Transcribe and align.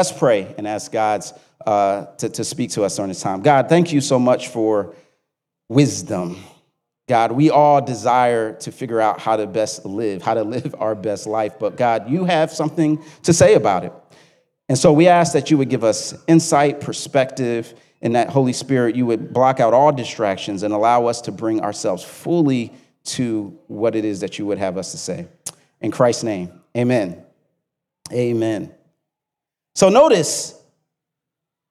Let's 0.00 0.12
pray 0.12 0.54
and 0.56 0.66
ask 0.66 0.90
God's 0.90 1.34
uh, 1.66 2.06
to, 2.16 2.30
to 2.30 2.42
speak 2.42 2.70
to 2.70 2.84
us 2.84 2.96
during 2.96 3.10
this 3.10 3.20
time. 3.20 3.42
God, 3.42 3.68
thank 3.68 3.92
you 3.92 4.00
so 4.00 4.18
much 4.18 4.48
for 4.48 4.94
wisdom. 5.68 6.42
God, 7.06 7.32
we 7.32 7.50
all 7.50 7.82
desire 7.82 8.54
to 8.60 8.72
figure 8.72 8.98
out 8.98 9.20
how 9.20 9.36
to 9.36 9.46
best 9.46 9.84
live, 9.84 10.22
how 10.22 10.32
to 10.32 10.42
live 10.42 10.74
our 10.78 10.94
best 10.94 11.26
life. 11.26 11.58
But 11.58 11.76
God, 11.76 12.08
you 12.08 12.24
have 12.24 12.50
something 12.50 13.04
to 13.24 13.34
say 13.34 13.52
about 13.52 13.84
it. 13.84 13.92
And 14.70 14.78
so 14.78 14.90
we 14.90 15.06
ask 15.06 15.34
that 15.34 15.50
you 15.50 15.58
would 15.58 15.68
give 15.68 15.84
us 15.84 16.14
insight, 16.26 16.80
perspective, 16.80 17.74
and 18.00 18.14
that 18.14 18.30
Holy 18.30 18.54
Spirit, 18.54 18.96
you 18.96 19.04
would 19.04 19.34
block 19.34 19.60
out 19.60 19.74
all 19.74 19.92
distractions 19.92 20.62
and 20.62 20.72
allow 20.72 21.04
us 21.04 21.20
to 21.20 21.30
bring 21.30 21.60
ourselves 21.60 22.02
fully 22.02 22.72
to 23.04 23.54
what 23.66 23.94
it 23.94 24.06
is 24.06 24.20
that 24.20 24.38
you 24.38 24.46
would 24.46 24.56
have 24.56 24.78
us 24.78 24.92
to 24.92 24.96
say. 24.96 25.28
In 25.82 25.90
Christ's 25.90 26.22
name, 26.22 26.58
amen. 26.74 27.22
Amen. 28.10 28.72
So 29.74 29.88
notice 29.88 30.60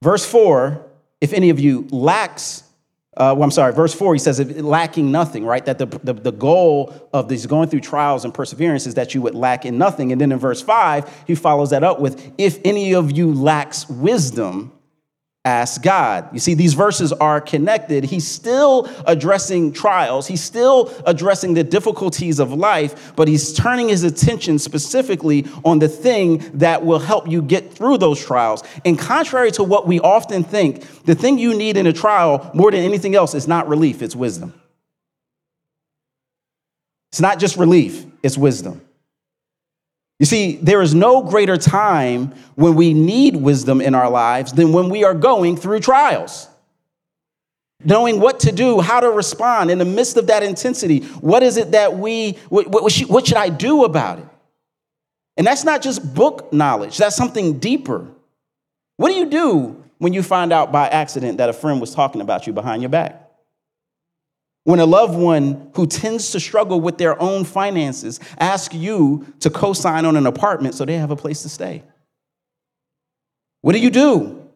verse 0.01 0.25
4 0.25 0.85
if 1.21 1.33
any 1.33 1.49
of 1.49 1.59
you 1.59 1.87
lacks, 1.91 2.63
uh, 3.17 3.33
well, 3.35 3.43
I'm 3.43 3.51
sorry, 3.51 3.73
verse 3.73 3.93
4, 3.93 4.13
he 4.13 4.19
says, 4.19 4.39
lacking 4.39 5.11
nothing, 5.11 5.45
right? 5.45 5.65
That 5.65 5.77
the, 5.77 5.85
the, 5.85 6.13
the 6.13 6.31
goal 6.31 6.93
of 7.11 7.27
these 7.27 7.45
going 7.45 7.67
through 7.67 7.81
trials 7.81 8.23
and 8.23 8.33
perseverance 8.33 8.87
is 8.87 8.93
that 8.93 9.13
you 9.13 9.21
would 9.21 9.35
lack 9.35 9.65
in 9.65 9.77
nothing. 9.77 10.11
And 10.11 10.21
then 10.21 10.31
in 10.31 10.39
verse 10.39 10.61
5, 10.61 11.23
he 11.27 11.35
follows 11.35 11.71
that 11.71 11.83
up 11.83 11.99
with, 11.99 12.33
if 12.37 12.59
any 12.63 12.93
of 12.93 13.11
you 13.11 13.33
lacks 13.33 13.89
wisdom, 13.89 14.71
ask 15.45 15.81
God. 15.81 16.29
You 16.33 16.39
see, 16.39 16.53
these 16.53 16.73
verses 16.73 17.13
are 17.13 17.39
connected. 17.39 18.03
He's 18.03 18.27
still 18.27 18.89
addressing 19.07 19.71
trials, 19.71 20.27
he's 20.27 20.43
still 20.43 20.93
addressing 21.05 21.53
the 21.53 21.63
difficulties 21.63 22.39
of 22.39 22.51
life, 22.51 23.13
but 23.15 23.27
he's 23.27 23.53
turning 23.53 23.89
his 23.89 24.03
attention 24.03 24.59
specifically 24.59 25.47
on 25.63 25.79
the 25.79 25.87
thing 25.87 26.39
that 26.57 26.85
will 26.85 26.99
help 26.99 27.27
you 27.27 27.41
get 27.41 27.73
through 27.73 27.97
those 27.99 28.23
trials. 28.23 28.63
And 28.83 28.99
contrary 28.99 29.51
to 29.51 29.63
what 29.63 29.87
we 29.87 29.99
often 29.99 30.43
think, 30.43 31.03
the 31.03 31.15
thing 31.15 31.39
you 31.39 31.55
need 31.55 31.77
in 31.77 31.87
a 31.87 31.93
trial 31.93 32.51
more 32.53 32.71
than 32.71 32.81
anything 32.81 33.15
else 33.15 33.33
is 33.33 33.47
not 33.47 33.67
relief, 33.69 34.01
it's 34.01 34.15
wisdom. 34.15 34.53
It's 37.11 37.21
not 37.21 37.39
just 37.39 37.57
relief, 37.57 38.05
it's 38.21 38.37
wisdom. 38.37 38.81
You 40.19 40.25
see, 40.25 40.57
there 40.57 40.81
is 40.81 40.93
no 40.93 41.23
greater 41.23 41.55
time 41.55 42.33
when 42.55 42.75
we 42.75 42.93
need 42.93 43.37
wisdom 43.37 43.79
in 43.79 43.95
our 43.95 44.09
lives 44.09 44.51
than 44.51 44.73
when 44.73 44.89
we 44.89 45.05
are 45.05 45.13
going 45.13 45.55
through 45.55 45.79
trials. 45.79 46.49
Knowing 47.85 48.19
what 48.19 48.41
to 48.41 48.51
do, 48.51 48.81
how 48.81 48.99
to 48.99 49.09
respond 49.09 49.71
in 49.71 49.77
the 49.77 49.85
midst 49.85 50.17
of 50.17 50.27
that 50.27 50.43
intensity. 50.43 50.99
What 51.21 51.41
is 51.41 51.55
it 51.55 51.71
that 51.71 51.97
we, 51.97 52.33
what, 52.49 52.67
what, 52.67 52.91
should, 52.91 53.37
I 53.37 53.47
do 53.47 53.85
about 53.85 54.19
it? 54.19 54.25
And 55.37 55.47
that's 55.47 55.63
not 55.63 55.81
just 55.81 56.13
book 56.13 56.51
knowledge, 56.51 56.97
that's 56.97 57.15
something 57.15 57.57
deeper. 57.59 58.05
What 58.97 59.09
do 59.09 59.15
you 59.15 59.29
do 59.29 59.81
when 59.99 60.11
you 60.11 60.21
find 60.21 60.51
out 60.51 60.73
by 60.73 60.89
accident 60.89 61.37
that 61.37 61.47
a 61.47 61.53
friend 61.53 61.79
was 61.79 61.95
talking 61.95 62.19
about 62.19 62.45
you 62.45 62.51
behind 62.51 62.81
your 62.81 62.89
back? 62.89 63.28
When 64.69 64.79
a 64.79 64.85
loved 64.85 65.17
one 65.17 65.71
who 65.73 65.87
tends 65.87 66.29
to 66.33 66.39
struggle 66.39 66.79
with 66.79 66.99
their 66.99 67.19
own 67.19 67.43
finances 67.43 68.19
asks 68.37 68.75
you 68.75 69.25
to 69.39 69.49
co 69.49 69.73
sign 69.73 70.05
on 70.05 70.15
an 70.15 70.27
apartment 70.27 70.75
so 70.75 70.85
they 70.85 70.95
have 70.95 71.09
a 71.09 71.15
place 71.15 71.41
to 71.41 71.49
stay. 71.49 71.81
What 73.61 73.73
do 73.73 73.79
you 73.79 73.89
do? 73.89 74.47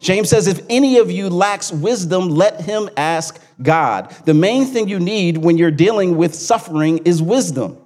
James 0.00 0.30
says, 0.30 0.46
if 0.46 0.64
any 0.70 0.96
of 0.96 1.10
you 1.10 1.28
lacks 1.28 1.70
wisdom, 1.70 2.30
let 2.30 2.62
him 2.62 2.88
ask 2.96 3.38
God. 3.60 4.10
The 4.24 4.32
main 4.32 4.64
thing 4.64 4.88
you 4.88 4.98
need 4.98 5.36
when 5.36 5.58
you're 5.58 5.70
dealing 5.70 6.16
with 6.16 6.34
suffering 6.34 7.00
is 7.04 7.22
wisdom. 7.22 7.76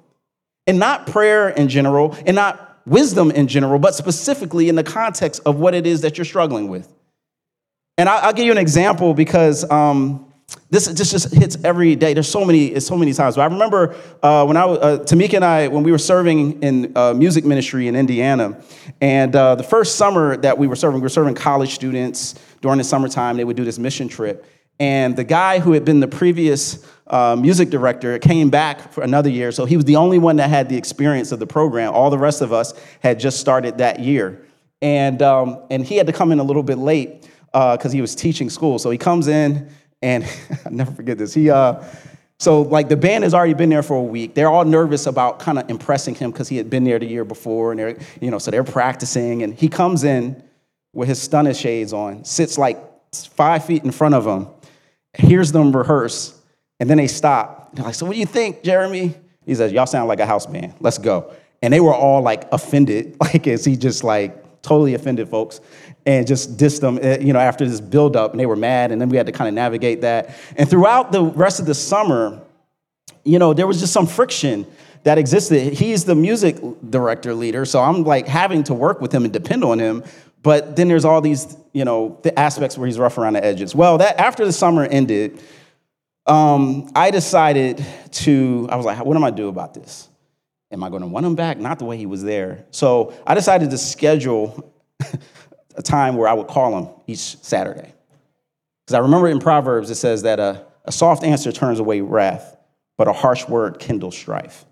And 0.69 0.79
not 0.79 1.09
prayer 1.09 1.49
in 1.49 1.69
general, 1.69 2.17
and 2.27 2.37
not 2.37 2.79
wisdom 2.87 3.33
in 3.33 3.49
general, 3.49 3.81
but 3.81 3.97
specifically 3.97 4.69
in 4.69 4.77
the 4.77 4.85
context 4.85 5.43
of 5.45 5.57
what 5.57 5.75
it 5.75 5.85
is 5.85 6.03
that 6.03 6.17
you're 6.17 6.25
struggling 6.25 6.69
with. 6.69 6.95
And 7.99 8.09
I'll, 8.09 8.33
give 8.33 8.47
you 8.47 8.53
an 8.53 8.59
example 8.59 9.15
because 9.15 9.69
um, 9.69 10.30
this 10.71 10.87
just, 10.87 11.11
just 11.11 11.35
hits 11.35 11.57
every 11.65 11.97
day. 11.97 12.15
There's 12.15 12.29
so 12.29 12.45
many, 12.45 12.79
so 12.79 12.97
many 12.97 13.13
times. 13.13 13.35
But 13.35 13.43
I 13.43 13.47
remember 13.47 13.97
uh, 14.23 14.45
when 14.45 14.57
I, 14.57 14.63
uh, 14.63 14.99
Tamika 14.99 15.35
and 15.35 15.45
I, 15.45 15.67
when 15.67 15.83
we 15.83 15.91
were 15.91 15.99
serving 15.99 16.63
in 16.63 16.97
uh, 16.97 17.13
music 17.13 17.45
ministry 17.45 17.89
in 17.89 17.97
Indiana, 17.97 18.57
and 19.01 19.35
uh, 19.35 19.57
the 19.57 19.65
first 19.65 19.97
summer 19.97 20.37
that 20.39 20.57
we 20.57 20.69
were 20.69 20.77
serving, 20.77 21.01
we 21.01 21.03
were 21.03 21.09
serving 21.09 21.35
college 21.35 21.75
students 21.75 22.37
during 22.61 22.79
the 22.79 22.85
summertime. 22.85 23.37
They 23.37 23.45
would 23.45 23.57
do 23.57 23.65
this 23.65 23.81
mission 23.81 24.07
trip, 24.07 24.47
and 24.79 25.17
the 25.17 25.25
guy 25.25 25.59
who 25.59 25.73
had 25.73 25.85
been 25.85 25.99
the 25.99 26.09
previous 26.09 26.87
uh, 27.09 27.37
music 27.37 27.71
director 27.71 28.17
came 28.21 28.49
back 28.49 28.93
for 28.93 29.03
another 29.03 29.29
year. 29.29 29.51
So 29.51 29.65
he 29.65 29.75
was 29.75 29.85
the 29.87 29.97
only 29.97 30.19
one 30.19 30.37
that 30.37 30.51
had 30.51 30.69
the 30.69 30.77
experience 30.77 31.33
of 31.33 31.41
the 31.41 31.49
program. 31.49 31.93
All 31.93 32.11
the 32.11 32.19
rest 32.19 32.43
of 32.43 32.53
us 32.53 32.75
had 33.01 33.19
just 33.19 33.41
started 33.41 33.79
that 33.79 33.99
year, 33.99 34.47
and 34.81 35.21
um, 35.21 35.65
and 35.69 35.85
he 35.85 35.97
had 35.97 36.07
to 36.07 36.13
come 36.13 36.31
in 36.31 36.39
a 36.39 36.45
little 36.45 36.63
bit 36.63 36.79
late 36.79 37.23
because 37.47 37.87
uh, 37.87 37.91
he 37.91 38.01
was 38.01 38.15
teaching 38.15 38.49
school. 38.49 38.79
So 38.79 38.91
he 38.91 38.99
comes 38.99 39.27
in 39.27 39.69
and 40.03 40.25
I'll 40.67 40.73
never 40.73 40.93
forget 40.93 41.19
this. 41.19 41.35
He, 41.35 41.51
uh, 41.51 41.83
so 42.39 42.63
like 42.63 42.89
the 42.89 42.97
band 42.97 43.25
has 43.25 43.35
already 43.35 43.55
been 43.55 43.69
there 43.69 43.83
for 43.83 43.97
a 43.97 44.03
week. 44.03 44.35
They're 44.35 44.49
all 44.49 44.65
nervous 44.65 45.07
about 45.07 45.41
kind 45.41 45.59
of 45.59 45.69
impressing 45.69 46.15
him 46.15 46.31
because 46.31 46.49
he 46.49 46.57
had 46.57 46.71
been 46.71 46.85
there 46.85 46.99
the 46.99 47.07
year 47.07 47.25
before, 47.25 47.73
and 47.73 47.79
they're, 47.79 47.99
you 48.21 48.31
know, 48.31 48.39
so 48.39 48.51
they're 48.51 48.65
practicing. 48.65 49.43
And 49.43 49.53
he 49.55 49.69
comes 49.69 50.05
in 50.05 50.43
with 50.95 51.09
his 51.09 51.21
stunner 51.21 51.53
shades 51.53 51.93
on, 51.93 52.25
sits 52.25 52.57
like 52.57 52.79
five 53.13 53.65
feet 53.65 53.85
in 53.85 53.91
front 53.91 54.15
of 54.15 54.25
them, 54.25 54.49
hears 55.19 55.53
them 55.53 55.77
rehearse, 55.77 56.41
and 56.81 56.89
then 56.89 56.97
they 56.97 57.07
stop. 57.07 57.75
They're 57.75 57.85
like, 57.85 57.95
"So 57.95 58.07
what 58.07 58.15
do 58.15 58.19
you 58.19 58.27
think, 58.27 58.63
Jeremy?" 58.63 59.15
He 59.45 59.55
says, 59.55 59.71
"Y'all 59.71 59.87
sound 59.87 60.09
like 60.09 60.21
a 60.21 60.27
house 60.27 60.47
band. 60.47 60.75
Let's 60.81 60.99
go." 60.99 61.33
And 61.63 61.75
they 61.75 61.81
were 61.81 61.95
all 61.95 62.23
like 62.23 62.51
offended, 62.53 63.17
like 63.21 63.47
as 63.47 63.67
he 63.67 63.77
just 63.77 64.03
like 64.03 64.40
totally 64.63 64.95
offended 64.95 65.29
folks 65.29 65.61
and 66.07 66.27
just 66.27 66.57
dissed 66.57 66.81
them, 66.81 66.99
eh, 67.03 67.19
you 67.21 67.33
know, 67.33 67.39
after 67.39 67.67
this 67.67 67.81
buildup, 67.81 68.33
and 68.33 68.41
they 68.41 68.47
were 68.47 68.57
mad, 68.57 68.93
and 68.93 69.01
then 69.01 69.09
we 69.09 69.17
had 69.17 69.27
to 69.27 69.33
kind 69.33 69.49
of 69.49 69.55
navigate 69.55 70.01
that. 70.01 70.35
And 70.57 70.69
throughout 70.69 71.13
the 71.13 71.23
rest 71.23 71.61
of 71.61 71.67
the 71.67 71.75
summer, 71.75 72.41
you 73.25 73.39
know, 73.39 73.53
there 73.53 73.67
was 73.67 73.81
just 73.81 73.93
some 73.93 74.07
friction 74.07 74.67
that 75.05 75.19
existed. 75.19 75.73
He's 75.73 76.05
the 76.05 76.15
music 76.15 76.59
director 76.89 77.35
leader, 77.35 77.65
so 77.65 77.81
I'm 77.81 78.05
like 78.05 78.27
having 78.27 78.63
to 78.65 78.75
work 78.75 79.01
with 79.01 79.13
him 79.13 79.25
and 79.25 79.33
depend 79.33 79.65
on 79.65 79.79
him. 79.79 80.05
But 80.43 80.77
then 80.77 80.89
there's 80.89 81.05
all 81.05 81.21
these, 81.21 81.57
you 81.73 81.85
know, 81.85 82.19
the 82.23 82.39
aspects 82.39 82.79
where 82.79 82.87
he's 82.87 82.99
rough 82.99 83.19
around 83.19 83.35
the 83.35 83.45
edges. 83.45 83.75
Well, 83.75 83.99
that 83.99 84.19
after 84.19 84.47
the 84.47 84.53
summer 84.53 84.85
ended, 84.85 85.43
um, 86.27 86.91
I 86.95 87.11
decided 87.11 87.85
to. 88.13 88.69
I 88.71 88.77
was 88.77 88.87
like, 88.87 89.05
what 89.05 89.17
am 89.17 89.25
I 89.25 89.31
do 89.31 89.49
about 89.49 89.75
this? 89.75 90.10
Am 90.73 90.85
I 90.85 90.89
going 90.89 91.03
to 91.03 91.09
want 91.09 91.27
him 91.27 91.35
back? 91.35 91.59
Not 91.59 91.79
the 91.79 91.85
way 91.85 91.97
he 91.97 92.07
was 92.07 92.23
there. 92.23 92.65
So 92.71 93.13
I 93.27 93.35
decided 93.35 93.71
to 93.71 93.79
schedule 93.79 94.73
a 95.77 95.83
time 95.83 96.17
where 96.17 96.29
I 96.29 96.33
would 96.33 96.47
call 96.47 96.79
him 96.79 96.89
each 97.07 97.19
Saturday. 97.43 97.93
Because 98.85 98.95
I 98.95 98.99
remember 98.99 99.29
in 99.29 99.41
Proverbs 99.41 99.91
it 99.91 99.97
says 99.97 100.23
that 100.23 100.39
a, 100.39 100.65
a 100.85 100.93
soft 100.93 101.25
answer 101.25 101.51
turns 101.53 101.81
away 101.81 102.01
wrath, 102.01 102.57
but 102.97 103.09
a 103.09 103.13
harsh 103.13 103.49
word 103.49 103.79
kindles 103.79 104.17
strife. 104.17 104.65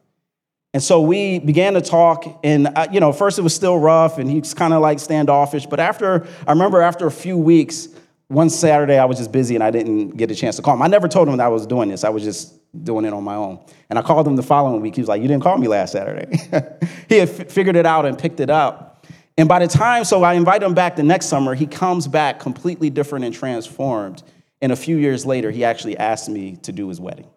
And 0.75 0.83
so 0.83 1.01
we 1.01 1.39
began 1.39 1.75
to 1.75 1.81
talk, 1.81 2.41
and 2.45 2.69
uh, 2.69 2.87
you 2.93 3.01
know, 3.01 3.11
first 3.13 3.39
it 3.39 3.43
was 3.43 3.55
still 3.55 3.79
rough, 3.79 4.19
and 4.19 4.31
he's 4.31 4.53
kind 4.53 4.75
of 4.75 4.83
like 4.83 5.01
standoffish. 5.01 5.65
But 5.65 5.81
after, 5.81 6.27
I 6.47 6.53
remember 6.53 6.83
after 6.83 7.07
a 7.07 7.11
few 7.11 7.39
weeks, 7.39 7.89
one 8.29 8.51
Saturday 8.51 8.99
I 8.99 9.07
was 9.07 9.17
just 9.17 9.33
busy 9.33 9.55
and 9.55 9.65
I 9.65 9.71
didn't 9.71 10.11
get 10.11 10.31
a 10.31 10.35
chance 10.35 10.57
to 10.57 10.63
call 10.63 10.75
him. 10.75 10.83
I 10.83 10.87
never 10.87 11.09
told 11.09 11.29
him 11.29 11.39
that 11.39 11.45
I 11.45 11.49
was 11.49 11.67
doing 11.67 11.89
this. 11.89 12.05
I 12.05 12.11
was 12.11 12.23
just 12.23 12.55
doing 12.83 13.05
it 13.05 13.13
on 13.13 13.25
my 13.25 13.35
own. 13.35 13.59
And 13.91 13.99
I 13.99 14.03
called 14.03 14.27
him 14.27 14.37
the 14.37 14.43
following 14.43 14.81
week. 14.81 14.95
He 14.95 15.01
was 15.01 15.09
like, 15.09 15.23
"You 15.23 15.29
didn't 15.29 15.43
call 15.43 15.59
me 15.59 15.69
last 15.69 15.93
Saturday." 15.93 16.37
he 17.09 17.19
had 17.19 17.29
f- 17.29 17.51
figured 17.51 17.77
it 17.77 17.87
out 17.87 18.07
and 18.07 18.19
picked 18.19 18.41
it 18.41 18.51
up. 18.51 19.07
And 19.37 19.49
by 19.49 19.61
the 19.61 19.69
time, 19.69 20.05
so 20.05 20.25
I 20.25 20.35
invite 20.35 20.63
him 20.63 20.75
back 20.75 20.97
the 20.97 21.05
next 21.05 21.27
summer, 21.27 21.55
he 21.55 21.67
comes 21.67 22.09
back 22.09 22.41
completely 22.41 22.91
different 22.91 23.25
and 23.25 23.33
transformed. 23.33 24.23
And 24.61 24.73
a 24.73 24.77
few 24.77 24.97
years 24.97 25.25
later, 25.25 25.53
he 25.53 25.65
actually 25.65 25.97
asked 25.97 26.29
me 26.29 26.57
to 26.63 26.73
do 26.73 26.89
his 26.89 27.01
wedding. 27.01 27.29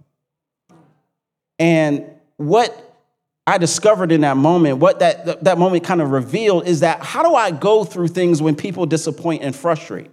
And 1.60 2.06
what 2.38 2.92
I 3.46 3.60
discovered 3.60 4.12
in 4.12 4.22
that 4.22 4.38
moment, 4.38 4.80
what 4.80 5.00
that, 5.00 5.44
that 5.44 5.60
moment 5.60 5.84
kind 5.84 6.02
of 6.02 6.10
revealed 6.10 6.68
is 6.68 6.80
that 6.80 7.04
how 7.04 7.22
do 7.22 7.36
I 7.36 7.52
go 7.52 7.84
through 7.84 8.08
things 8.08 8.42
when 8.42 8.56
people 8.56 8.88
disappoint 8.88 9.44
and 9.44 9.56
frustrate? 9.56 10.10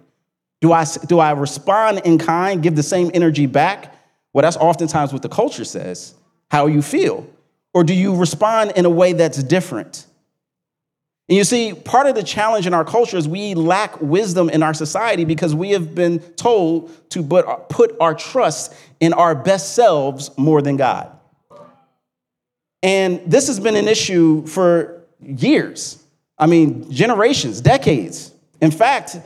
Do 0.61 0.71
I, 0.71 0.85
do 1.07 1.19
I 1.19 1.31
respond 1.31 2.01
in 2.05 2.19
kind, 2.19 2.61
give 2.61 2.75
the 2.75 2.83
same 2.83 3.09
energy 3.13 3.47
back? 3.47 3.95
Well, 4.33 4.43
that's 4.43 4.57
oftentimes 4.57 5.11
what 5.11 5.21
the 5.21 5.29
culture 5.29 5.65
says, 5.65 6.13
how 6.49 6.67
you 6.67 6.81
feel. 6.81 7.27
Or 7.73 7.83
do 7.83 7.93
you 7.93 8.15
respond 8.15 8.73
in 8.75 8.85
a 8.85 8.89
way 8.89 9.13
that's 9.13 9.41
different? 9.43 10.05
And 11.27 11.37
you 11.37 11.43
see, 11.43 11.73
part 11.73 12.07
of 12.07 12.15
the 12.15 12.23
challenge 12.23 12.65
in 12.65 12.73
our 12.73 12.83
culture 12.83 13.15
is 13.15 13.27
we 13.27 13.53
lack 13.53 14.01
wisdom 14.01 14.49
in 14.49 14.63
our 14.63 14.73
society 14.73 15.25
because 15.25 15.53
we 15.53 15.71
have 15.71 15.93
been 15.93 16.19
told 16.33 17.09
to 17.11 17.23
put 17.23 17.95
our 17.99 18.15
trust 18.15 18.73
in 18.99 19.13
our 19.13 19.35
best 19.35 19.75
selves 19.75 20.35
more 20.37 20.61
than 20.63 20.75
God. 20.75 21.11
And 22.81 23.21
this 23.27 23.47
has 23.47 23.59
been 23.59 23.75
an 23.75 23.87
issue 23.87 24.47
for 24.47 25.03
years. 25.21 26.03
I 26.37 26.47
mean, 26.47 26.91
generations, 26.91 27.61
decades. 27.61 28.31
In 28.61 28.71
fact, 28.71 29.17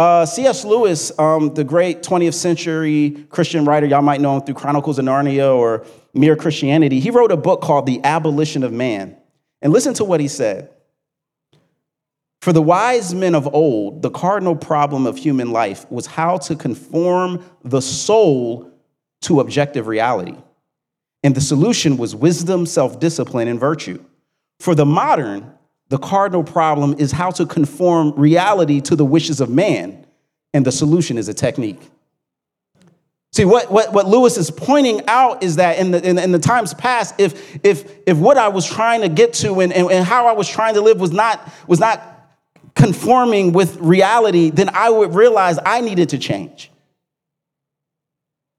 uh, 0.00 0.24
C.S. 0.24 0.64
Lewis, 0.64 1.12
um, 1.18 1.52
the 1.52 1.62
great 1.62 2.02
20th 2.02 2.32
century 2.32 3.26
Christian 3.28 3.66
writer, 3.66 3.84
y'all 3.84 4.00
might 4.00 4.22
know 4.22 4.36
him 4.36 4.40
through 4.40 4.54
Chronicles 4.54 4.98
of 4.98 5.04
Narnia 5.04 5.54
or 5.54 5.84
Mere 6.14 6.36
Christianity, 6.36 7.00
he 7.00 7.10
wrote 7.10 7.30
a 7.30 7.36
book 7.36 7.60
called 7.60 7.84
The 7.84 8.02
Abolition 8.02 8.62
of 8.62 8.72
Man. 8.72 9.14
And 9.60 9.74
listen 9.74 9.92
to 9.94 10.04
what 10.04 10.20
he 10.20 10.26
said. 10.26 10.70
For 12.40 12.54
the 12.54 12.62
wise 12.62 13.14
men 13.14 13.34
of 13.34 13.46
old, 13.54 14.00
the 14.00 14.08
cardinal 14.08 14.56
problem 14.56 15.06
of 15.06 15.18
human 15.18 15.52
life 15.52 15.84
was 15.90 16.06
how 16.06 16.38
to 16.38 16.56
conform 16.56 17.44
the 17.62 17.82
soul 17.82 18.72
to 19.20 19.40
objective 19.40 19.86
reality. 19.86 20.38
And 21.22 21.34
the 21.34 21.42
solution 21.42 21.98
was 21.98 22.16
wisdom, 22.16 22.64
self 22.64 22.98
discipline, 23.00 23.48
and 23.48 23.60
virtue. 23.60 24.02
For 24.60 24.74
the 24.74 24.86
modern, 24.86 25.52
the 25.90 25.98
cardinal 25.98 26.44
problem 26.44 26.94
is 26.98 27.10
how 27.10 27.30
to 27.32 27.44
conform 27.44 28.12
reality 28.12 28.80
to 28.82 28.96
the 28.96 29.04
wishes 29.04 29.40
of 29.40 29.50
man. 29.50 30.06
And 30.54 30.64
the 30.64 30.72
solution 30.72 31.18
is 31.18 31.28
a 31.28 31.34
technique. 31.34 31.80
See, 33.32 33.44
what, 33.44 33.70
what, 33.70 33.92
what 33.92 34.06
Lewis 34.06 34.36
is 34.36 34.50
pointing 34.50 35.02
out 35.08 35.42
is 35.42 35.56
that 35.56 35.78
in 35.78 35.90
the, 35.90 36.08
in, 36.08 36.18
in 36.18 36.32
the 36.32 36.38
times 36.38 36.74
past, 36.74 37.16
if, 37.18 37.64
if, 37.64 37.92
if 38.06 38.16
what 38.16 38.38
I 38.38 38.48
was 38.48 38.66
trying 38.66 39.02
to 39.02 39.08
get 39.08 39.34
to 39.34 39.60
and, 39.60 39.72
and, 39.72 39.90
and 39.90 40.04
how 40.04 40.26
I 40.26 40.32
was 40.32 40.48
trying 40.48 40.74
to 40.74 40.80
live 40.80 41.00
was 41.00 41.12
not, 41.12 41.52
was 41.66 41.80
not 41.80 42.02
conforming 42.74 43.52
with 43.52 43.76
reality, 43.78 44.50
then 44.50 44.70
I 44.72 44.90
would 44.90 45.14
realize 45.14 45.58
I 45.64 45.80
needed 45.80 46.10
to 46.10 46.18
change. 46.18 46.70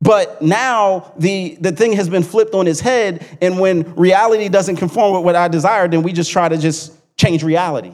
But 0.01 0.42
now 0.42 1.13
the, 1.18 1.57
the 1.62 1.72
thing 1.72 1.94
has 1.94 2.10
been 2.10 2.24
flipped 2.24 2.56
on 2.56 2.68
its 2.68 2.81
head, 2.81 3.25
and 3.42 3.60
when 3.60 3.95
reality 3.95 4.50
doesn't 4.50 4.77
conform 4.77 5.13
with 5.13 5.24
what 5.24 5.36
I 5.36 5.48
desire, 5.48 5.88
then 5.88 6.04
we 6.04 6.12
just 6.12 6.31
try 6.31 6.50
to 6.50 6.57
just 6.57 6.94
change 7.22 7.44
reality 7.44 7.94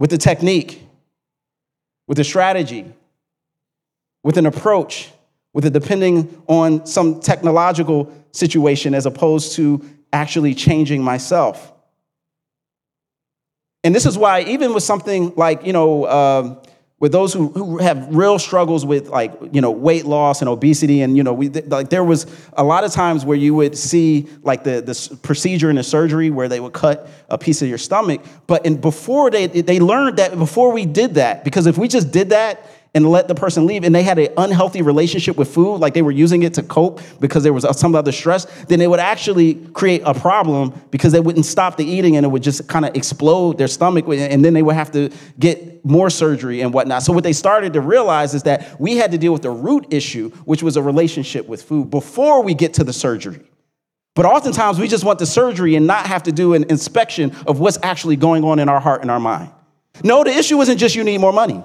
with 0.00 0.12
a 0.12 0.18
technique, 0.18 0.82
with 2.08 2.18
a 2.18 2.24
strategy, 2.24 2.92
with 4.24 4.36
an 4.36 4.46
approach, 4.46 5.10
with 5.52 5.64
it 5.64 5.72
depending 5.72 6.42
on 6.48 6.84
some 6.86 7.20
technological 7.20 8.12
situation 8.32 8.94
as 8.94 9.06
opposed 9.06 9.52
to 9.52 9.84
actually 10.12 10.54
changing 10.54 11.02
myself. 11.02 11.72
And 13.84 13.94
this 13.94 14.04
is 14.04 14.18
why, 14.18 14.42
even 14.42 14.74
with 14.74 14.82
something 14.82 15.32
like, 15.36 15.64
you 15.64 15.72
know, 15.72 16.06
um, 16.08 16.60
with 17.00 17.12
those 17.12 17.32
who, 17.32 17.48
who 17.50 17.78
have 17.78 18.14
real 18.14 18.38
struggles 18.38 18.84
with 18.84 19.08
like 19.08 19.32
you 19.52 19.60
know 19.60 19.70
weight 19.70 20.04
loss 20.04 20.40
and 20.40 20.48
obesity 20.48 21.02
and 21.02 21.16
you 21.16 21.22
know 21.22 21.32
we 21.32 21.48
like 21.48 21.90
there 21.90 22.04
was 22.04 22.26
a 22.54 22.64
lot 22.64 22.84
of 22.84 22.92
times 22.92 23.24
where 23.24 23.36
you 23.36 23.54
would 23.54 23.76
see 23.76 24.26
like 24.42 24.64
the, 24.64 24.80
the 24.80 25.18
procedure 25.22 25.68
and 25.68 25.78
the 25.78 25.82
surgery 25.82 26.30
where 26.30 26.48
they 26.48 26.60
would 26.60 26.72
cut 26.72 27.08
a 27.28 27.38
piece 27.38 27.62
of 27.62 27.68
your 27.68 27.78
stomach 27.78 28.24
but 28.46 28.66
and 28.66 28.80
before 28.80 29.30
they 29.30 29.46
they 29.46 29.78
learned 29.78 30.16
that 30.16 30.36
before 30.38 30.72
we 30.72 30.84
did 30.84 31.14
that 31.14 31.44
because 31.44 31.66
if 31.66 31.78
we 31.78 31.86
just 31.86 32.10
did 32.10 32.30
that 32.30 32.68
and 32.94 33.08
let 33.10 33.28
the 33.28 33.34
person 33.34 33.66
leave 33.66 33.84
and 33.84 33.94
they 33.94 34.02
had 34.02 34.18
an 34.18 34.32
unhealthy 34.36 34.82
relationship 34.82 35.36
with 35.36 35.52
food, 35.52 35.76
like 35.76 35.94
they 35.94 36.02
were 36.02 36.10
using 36.10 36.42
it 36.42 36.54
to 36.54 36.62
cope 36.62 37.00
because 37.20 37.42
there 37.42 37.52
was 37.52 37.66
some 37.78 37.94
other 37.94 38.12
stress, 38.12 38.46
then 38.64 38.80
it 38.80 38.88
would 38.88 39.00
actually 39.00 39.54
create 39.54 40.02
a 40.04 40.14
problem 40.14 40.72
because 40.90 41.12
they 41.12 41.20
wouldn't 41.20 41.46
stop 41.46 41.76
the 41.76 41.84
eating 41.84 42.16
and 42.16 42.24
it 42.24 42.28
would 42.28 42.42
just 42.42 42.66
kind 42.68 42.84
of 42.84 42.94
explode 42.96 43.58
their 43.58 43.68
stomach 43.68 44.06
and 44.08 44.44
then 44.44 44.54
they 44.54 44.62
would 44.62 44.74
have 44.74 44.90
to 44.92 45.10
get 45.38 45.84
more 45.84 46.10
surgery 46.10 46.60
and 46.60 46.72
whatnot. 46.72 47.02
So 47.02 47.12
what 47.12 47.24
they 47.24 47.32
started 47.32 47.74
to 47.74 47.80
realize 47.80 48.34
is 48.34 48.42
that 48.44 48.80
we 48.80 48.96
had 48.96 49.12
to 49.12 49.18
deal 49.18 49.32
with 49.32 49.42
the 49.42 49.50
root 49.50 49.86
issue, 49.90 50.30
which 50.44 50.62
was 50.62 50.76
a 50.76 50.82
relationship 50.82 51.46
with 51.46 51.62
food 51.62 51.90
before 51.90 52.42
we 52.42 52.54
get 52.54 52.74
to 52.74 52.84
the 52.84 52.92
surgery. 52.92 53.44
But 54.14 54.24
oftentimes 54.26 54.80
we 54.80 54.88
just 54.88 55.04
want 55.04 55.20
the 55.20 55.26
surgery 55.26 55.76
and 55.76 55.86
not 55.86 56.06
have 56.06 56.24
to 56.24 56.32
do 56.32 56.54
an 56.54 56.64
inspection 56.64 57.36
of 57.46 57.60
what's 57.60 57.78
actually 57.84 58.16
going 58.16 58.42
on 58.42 58.58
in 58.58 58.68
our 58.68 58.80
heart 58.80 59.02
and 59.02 59.10
our 59.10 59.20
mind. 59.20 59.52
No, 60.02 60.24
the 60.24 60.30
issue 60.30 60.60
isn't 60.60 60.78
just 60.78 60.96
you 60.96 61.04
need 61.04 61.18
more 61.18 61.32
money. 61.32 61.62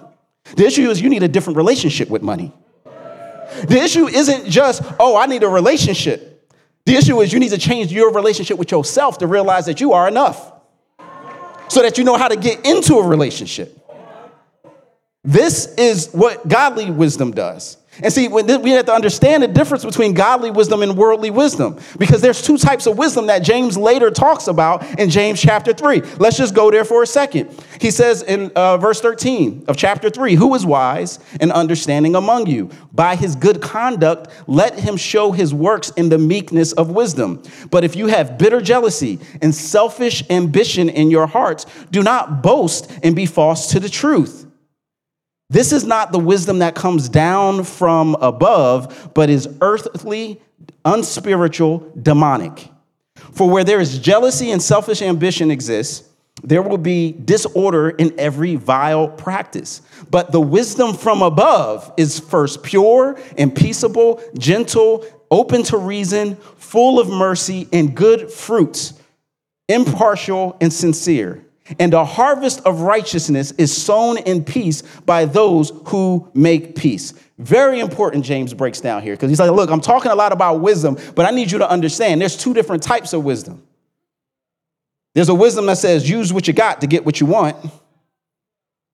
The 0.55 0.65
issue 0.65 0.89
is 0.89 1.01
you 1.01 1.09
need 1.09 1.23
a 1.23 1.27
different 1.27 1.57
relationship 1.57 2.09
with 2.09 2.21
money. 2.21 2.53
The 3.67 3.77
issue 3.77 4.07
isn't 4.07 4.49
just, 4.49 4.81
oh, 4.99 5.15
I 5.15 5.25
need 5.25 5.43
a 5.43 5.47
relationship. 5.47 6.51
The 6.85 6.95
issue 6.95 7.21
is 7.21 7.31
you 7.31 7.39
need 7.39 7.51
to 7.51 7.57
change 7.57 7.91
your 7.91 8.11
relationship 8.11 8.57
with 8.57 8.71
yourself 8.71 9.19
to 9.19 9.27
realize 9.27 9.65
that 9.67 9.79
you 9.79 9.93
are 9.93 10.07
enough 10.07 10.51
so 11.69 11.81
that 11.81 11.97
you 11.97 12.03
know 12.03 12.17
how 12.17 12.27
to 12.27 12.35
get 12.35 12.65
into 12.65 12.95
a 12.95 13.07
relationship. 13.07 13.79
This 15.23 15.73
is 15.75 16.09
what 16.11 16.47
godly 16.47 16.91
wisdom 16.91 17.31
does. 17.31 17.77
And 18.01 18.11
see, 18.11 18.27
we 18.27 18.71
have 18.71 18.85
to 18.85 18.93
understand 18.93 19.43
the 19.43 19.47
difference 19.47 19.85
between 19.85 20.13
godly 20.13 20.49
wisdom 20.49 20.81
and 20.81 20.97
worldly 20.97 21.29
wisdom 21.29 21.79
because 21.99 22.21
there's 22.21 22.41
two 22.41 22.57
types 22.57 22.87
of 22.87 22.97
wisdom 22.97 23.27
that 23.27 23.39
James 23.39 23.77
later 23.77 24.09
talks 24.09 24.47
about 24.47 24.99
in 24.99 25.11
James 25.11 25.39
chapter 25.39 25.73
3. 25.73 26.01
Let's 26.17 26.37
just 26.37 26.55
go 26.55 26.71
there 26.71 26.85
for 26.85 27.03
a 27.03 27.07
second. 27.07 27.55
He 27.79 27.91
says 27.91 28.23
in 28.23 28.51
uh, 28.55 28.77
verse 28.77 28.99
13 28.99 29.65
of 29.67 29.77
chapter 29.77 30.09
3 30.09 30.33
Who 30.35 30.55
is 30.55 30.65
wise 30.65 31.19
and 31.39 31.51
understanding 31.51 32.15
among 32.15 32.47
you? 32.47 32.71
By 32.93 33.15
his 33.15 33.35
good 33.35 33.61
conduct, 33.61 34.29
let 34.47 34.79
him 34.79 34.97
show 34.97 35.31
his 35.31 35.53
works 35.53 35.91
in 35.91 36.09
the 36.09 36.17
meekness 36.17 36.73
of 36.73 36.89
wisdom. 36.89 37.43
But 37.69 37.83
if 37.83 37.95
you 37.95 38.07
have 38.07 38.39
bitter 38.39 38.61
jealousy 38.61 39.19
and 39.41 39.53
selfish 39.53 40.23
ambition 40.31 40.89
in 40.89 41.11
your 41.11 41.27
hearts, 41.27 41.65
do 41.91 42.01
not 42.01 42.41
boast 42.41 42.91
and 43.03 43.15
be 43.15 43.27
false 43.27 43.71
to 43.71 43.79
the 43.79 43.89
truth. 43.89 44.47
This 45.49 45.71
is 45.71 45.83
not 45.83 46.11
the 46.11 46.19
wisdom 46.19 46.59
that 46.59 46.75
comes 46.75 47.09
down 47.09 47.63
from 47.63 48.15
above, 48.15 49.11
but 49.13 49.29
is 49.29 49.47
earthly, 49.61 50.41
unspiritual, 50.85 51.91
demonic. 52.01 52.69
For 53.33 53.49
where 53.49 53.63
there 53.63 53.79
is 53.79 53.99
jealousy 53.99 54.51
and 54.51 54.61
selfish 54.61 55.01
ambition 55.01 55.51
exists, 55.51 56.09
there 56.43 56.61
will 56.61 56.77
be 56.77 57.11
disorder 57.11 57.89
in 57.89 58.13
every 58.19 58.55
vile 58.55 59.07
practice. 59.07 59.81
But 60.09 60.31
the 60.31 60.41
wisdom 60.41 60.93
from 60.93 61.21
above 61.21 61.91
is 61.97 62.19
first 62.19 62.63
pure 62.63 63.17
and 63.37 63.55
peaceable, 63.55 64.21
gentle, 64.37 65.05
open 65.31 65.63
to 65.63 65.77
reason, 65.77 66.35
full 66.57 66.99
of 66.99 67.09
mercy 67.09 67.67
and 67.71 67.95
good 67.95 68.31
fruits, 68.31 68.93
impartial 69.69 70.57
and 70.59 70.71
sincere. 70.73 71.45
And 71.79 71.93
a 71.93 72.05
harvest 72.05 72.61
of 72.65 72.81
righteousness 72.81 73.51
is 73.51 73.75
sown 73.75 74.17
in 74.17 74.43
peace 74.43 74.81
by 75.05 75.25
those 75.25 75.71
who 75.85 76.29
make 76.33 76.75
peace. 76.75 77.13
Very 77.37 77.79
important, 77.79 78.25
James 78.25 78.53
breaks 78.53 78.79
down 78.79 79.01
here, 79.01 79.13
because 79.13 79.29
he's 79.29 79.39
like, 79.39 79.51
look, 79.51 79.69
I'm 79.69 79.81
talking 79.81 80.11
a 80.11 80.15
lot 80.15 80.31
about 80.31 80.61
wisdom, 80.61 80.97
but 81.15 81.25
I 81.25 81.31
need 81.31 81.51
you 81.51 81.57
to 81.59 81.69
understand 81.69 82.21
there's 82.21 82.37
two 82.37 82.53
different 82.53 82.83
types 82.83 83.13
of 83.13 83.23
wisdom. 83.23 83.63
There's 85.15 85.29
a 85.29 85.35
wisdom 85.35 85.65
that 85.67 85.77
says, 85.77 86.09
use 86.09 86.31
what 86.33 86.47
you 86.47 86.53
got 86.53 86.81
to 86.81 86.87
get 86.87 87.05
what 87.05 87.19
you 87.19 87.27
want. 87.27 87.55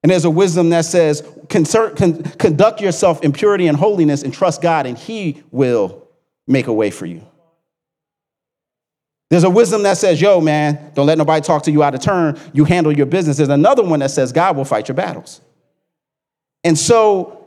And 0.01 0.09
there's 0.09 0.25
a 0.25 0.29
wisdom 0.29 0.69
that 0.69 0.85
says, 0.85 1.21
conduct 1.49 2.81
yourself 2.81 3.21
in 3.21 3.33
purity 3.33 3.67
and 3.67 3.77
holiness 3.77 4.23
and 4.23 4.33
trust 4.33 4.61
God, 4.61 4.85
and 4.85 4.97
He 4.97 5.43
will 5.51 6.07
make 6.47 6.67
a 6.67 6.73
way 6.73 6.89
for 6.91 7.05
you. 7.05 7.25
There's 9.29 9.43
a 9.43 9.49
wisdom 9.49 9.83
that 9.83 9.97
says, 9.97 10.19
yo, 10.19 10.41
man, 10.41 10.91
don't 10.95 11.05
let 11.05 11.17
nobody 11.17 11.45
talk 11.45 11.63
to 11.63 11.71
you 11.71 11.83
out 11.83 11.93
of 11.93 12.01
turn. 12.01 12.39
You 12.51 12.65
handle 12.65 12.95
your 12.95 13.05
business. 13.05 13.37
There's 13.37 13.49
another 13.49 13.83
one 13.83 13.99
that 13.99 14.11
says, 14.11 14.31
God 14.31 14.57
will 14.57 14.65
fight 14.65 14.87
your 14.87 14.95
battles. 14.95 15.41
And 16.63 16.77
so 16.77 17.38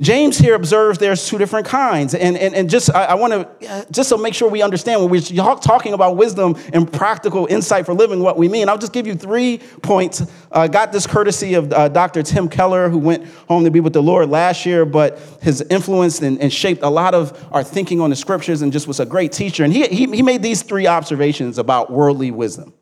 James 0.00 0.36
here 0.36 0.56
observes 0.56 0.98
there's 0.98 1.28
two 1.28 1.38
different 1.38 1.68
kinds. 1.68 2.14
And, 2.16 2.36
and, 2.36 2.52
and 2.52 2.68
just, 2.68 2.92
I, 2.92 3.04
I 3.04 3.14
want 3.14 3.32
to, 3.32 3.86
just 3.92 4.08
so 4.08 4.16
make 4.16 4.34
sure 4.34 4.50
we 4.50 4.60
understand 4.60 5.00
when 5.00 5.08
we're 5.08 5.20
talking 5.20 5.92
about 5.92 6.16
wisdom 6.16 6.56
and 6.72 6.92
practical 6.92 7.46
insight 7.46 7.86
for 7.86 7.94
living 7.94 8.18
what 8.18 8.36
we 8.36 8.48
mean, 8.48 8.68
I'll 8.68 8.78
just 8.78 8.92
give 8.92 9.06
you 9.06 9.14
three 9.14 9.58
points. 9.82 10.22
I 10.50 10.64
uh, 10.64 10.66
got 10.66 10.90
this 10.90 11.06
courtesy 11.06 11.54
of 11.54 11.72
uh, 11.72 11.88
Dr. 11.88 12.24
Tim 12.24 12.48
Keller, 12.48 12.88
who 12.88 12.98
went 12.98 13.24
home 13.48 13.62
to 13.64 13.70
be 13.70 13.78
with 13.78 13.92
the 13.92 14.02
Lord 14.02 14.28
last 14.30 14.66
year, 14.66 14.84
but 14.84 15.16
has 15.42 15.60
influenced 15.62 16.22
and, 16.22 16.40
and, 16.40 16.52
shaped 16.52 16.82
a 16.82 16.88
lot 16.88 17.14
of 17.14 17.46
our 17.52 17.62
thinking 17.62 18.00
on 18.00 18.10
the 18.10 18.16
scriptures 18.16 18.62
and 18.62 18.72
just 18.72 18.88
was 18.88 18.98
a 18.98 19.06
great 19.06 19.30
teacher. 19.30 19.62
And 19.62 19.72
he, 19.72 19.86
he, 19.86 20.06
he 20.06 20.22
made 20.22 20.42
these 20.42 20.62
three 20.62 20.88
observations 20.88 21.56
about 21.56 21.92
worldly 21.92 22.32
wisdom. 22.32 22.74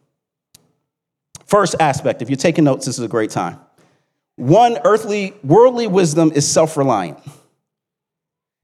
First 1.44 1.74
aspect, 1.78 2.22
if 2.22 2.30
you're 2.30 2.36
taking 2.38 2.64
notes, 2.64 2.86
this 2.86 2.98
is 2.98 3.04
a 3.04 3.08
great 3.08 3.30
time. 3.30 3.58
One 4.36 4.78
earthly, 4.84 5.34
worldly 5.44 5.86
wisdom 5.86 6.32
is 6.34 6.48
self 6.50 6.76
reliant. 6.76 7.18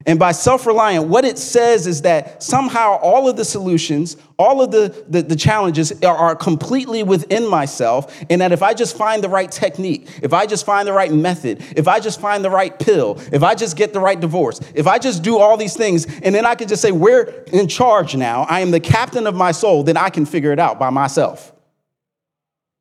And 0.05 0.17
by 0.17 0.31
self 0.31 0.65
reliant, 0.65 1.07
what 1.07 1.25
it 1.25 1.37
says 1.37 1.85
is 1.85 2.03
that 2.03 2.41
somehow 2.41 2.97
all 2.99 3.29
of 3.29 3.35
the 3.35 3.43
solutions, 3.43 4.15
all 4.37 4.61
of 4.61 4.71
the, 4.71 5.05
the, 5.09 5.21
the, 5.21 5.35
challenges 5.35 5.91
are, 6.03 6.15
are 6.15 6.35
completely 6.35 7.03
within 7.03 7.45
myself. 7.47 8.17
And 8.29 8.39
that 8.39 8.53
if 8.53 8.63
I 8.63 8.73
just 8.73 8.97
find 8.97 9.21
the 9.21 9.29
right 9.29 9.51
technique, 9.51 10.07
if 10.23 10.33
I 10.33 10.45
just 10.45 10.65
find 10.65 10.87
the 10.87 10.93
right 10.93 11.11
method, 11.11 11.61
if 11.75 11.89
I 11.89 11.99
just 11.99 12.21
find 12.21 12.45
the 12.45 12.49
right 12.49 12.77
pill, 12.79 13.19
if 13.33 13.43
I 13.43 13.55
just 13.55 13.75
get 13.75 13.91
the 13.91 13.99
right 13.99 14.19
divorce, 14.19 14.61
if 14.73 14.87
I 14.87 14.99
just 14.99 15.21
do 15.21 15.37
all 15.37 15.57
these 15.57 15.75
things, 15.75 16.05
and 16.23 16.33
then 16.33 16.45
I 16.45 16.55
can 16.55 16.69
just 16.69 16.81
say, 16.81 16.93
We're 16.93 17.43
in 17.51 17.67
charge 17.67 18.15
now, 18.15 18.43
I 18.43 18.61
am 18.61 18.71
the 18.71 18.79
captain 18.79 19.27
of 19.27 19.35
my 19.35 19.51
soul, 19.51 19.83
then 19.83 19.97
I 19.97 20.09
can 20.09 20.25
figure 20.25 20.53
it 20.53 20.59
out 20.59 20.79
by 20.79 20.89
myself. 20.89 21.53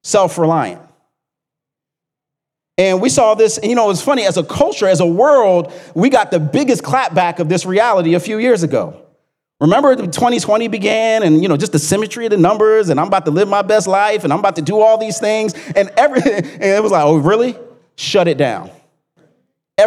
self 0.05 0.39
reliant. 0.39 0.88
And 2.79 3.03
we 3.03 3.09
saw 3.09 3.35
this, 3.35 3.59
you 3.63 3.75
know, 3.75 3.91
it's 3.91 4.01
funny, 4.01 4.25
as 4.25 4.37
a 4.37 4.45
culture, 4.45 4.87
as 4.87 5.01
a 5.01 5.07
world, 5.07 5.73
we 5.97 6.09
got 6.09 6.31
the 6.31 6.39
biggest 6.39 6.85
clapback 6.85 7.41
of 7.41 7.49
this 7.49 7.67
reality 7.67 8.15
a 8.15 8.21
few 8.21 8.39
years 8.39 8.63
ago. 8.63 9.05
Remember 9.61 9.97
2020 9.97 10.69
began 10.69 11.25
and 11.25 11.43
you 11.43 11.49
know 11.49 11.57
just 11.57 11.73
the 11.73 11.81
symmetry 11.81 12.27
of 12.27 12.31
the 12.31 12.37
numbers 12.37 12.91
and 12.91 13.01
I'm 13.01 13.09
about 13.09 13.25
to 13.25 13.33
live 13.33 13.49
my 13.49 13.63
best 13.63 13.89
life 13.89 14.23
and 14.23 14.33
I'm 14.33 14.39
about 14.39 14.55
to 14.55 14.63
do 14.63 14.81
all 14.81 14.99
these 14.99 15.19
things 15.19 15.53
and 15.75 15.91
every 15.97 16.23
and 16.33 16.63
it 16.63 16.81
was 16.81 16.93
like, 16.93 17.05
"Oh, 17.05 17.17
really? 17.17 17.57
Shut 17.97 18.29
it 18.29 18.39
down." 18.39 18.71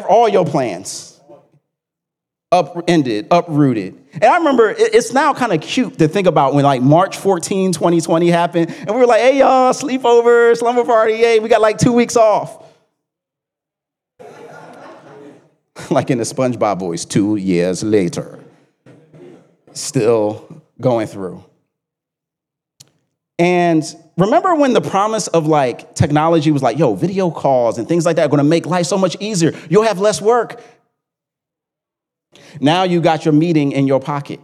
All 0.10 0.28
your 0.28 0.46
plans 0.46 1.22
upended, 2.52 3.28
uprooted. 3.32 3.98
And 4.14 4.26
I 4.26 4.38
remember 4.40 4.76
it's 4.78 5.14
now 5.14 5.34
kind 5.34 5.54
of 5.54 5.62
cute 5.62 5.98
to 6.00 6.10
think 6.10 6.28
about 6.28 6.54
when 6.54 6.66
like 6.66 6.82
March 6.82 7.18
14, 7.18 7.72
2020 7.72 8.30
happened 8.30 8.76
and 8.78 8.90
we 8.90 8.98
were 8.98 9.08
like, 9.08 9.22
"Hey 9.22 9.40
y'all, 9.40 9.72
sleepover, 9.72 10.58
slumber 10.58 10.84
party, 10.84 11.16
hey, 11.16 11.40
we 11.40 11.48
got 11.48 11.62
like 11.62 11.78
2 11.78 11.94
weeks 11.94 12.18
off." 12.18 12.71
like 15.90 16.10
in 16.10 16.18
the 16.18 16.24
SpongeBob 16.24 16.80
voice, 16.80 17.06
2 17.06 17.38
years 17.38 17.84
later 17.84 18.40
still 19.74 20.62
going 20.80 21.08
through. 21.08 21.44
And 23.40 23.84
remember 24.18 24.54
when 24.56 24.74
the 24.74 24.82
promise 24.82 25.28
of 25.28 25.48
like 25.48 25.96
technology 25.96 26.52
was 26.52 26.62
like, 26.62 26.78
yo, 26.78 26.94
video 26.94 27.32
calls 27.32 27.78
and 27.78 27.88
things 27.88 28.06
like 28.06 28.16
that 28.18 28.26
are 28.26 28.30
gonna 28.30 28.44
make 28.44 28.66
life 28.66 28.86
so 28.86 28.98
much 28.98 29.18
easier. 29.20 29.54
You'll 29.70 29.84
have 29.84 30.00
less 30.00 30.22
work. 30.22 30.62
Now 32.60 32.84
you 32.84 33.02
got 33.02 33.26
your 33.26 33.34
meeting 33.34 33.72
in 33.72 33.88
your 33.88 34.00
pocket. 34.00 34.40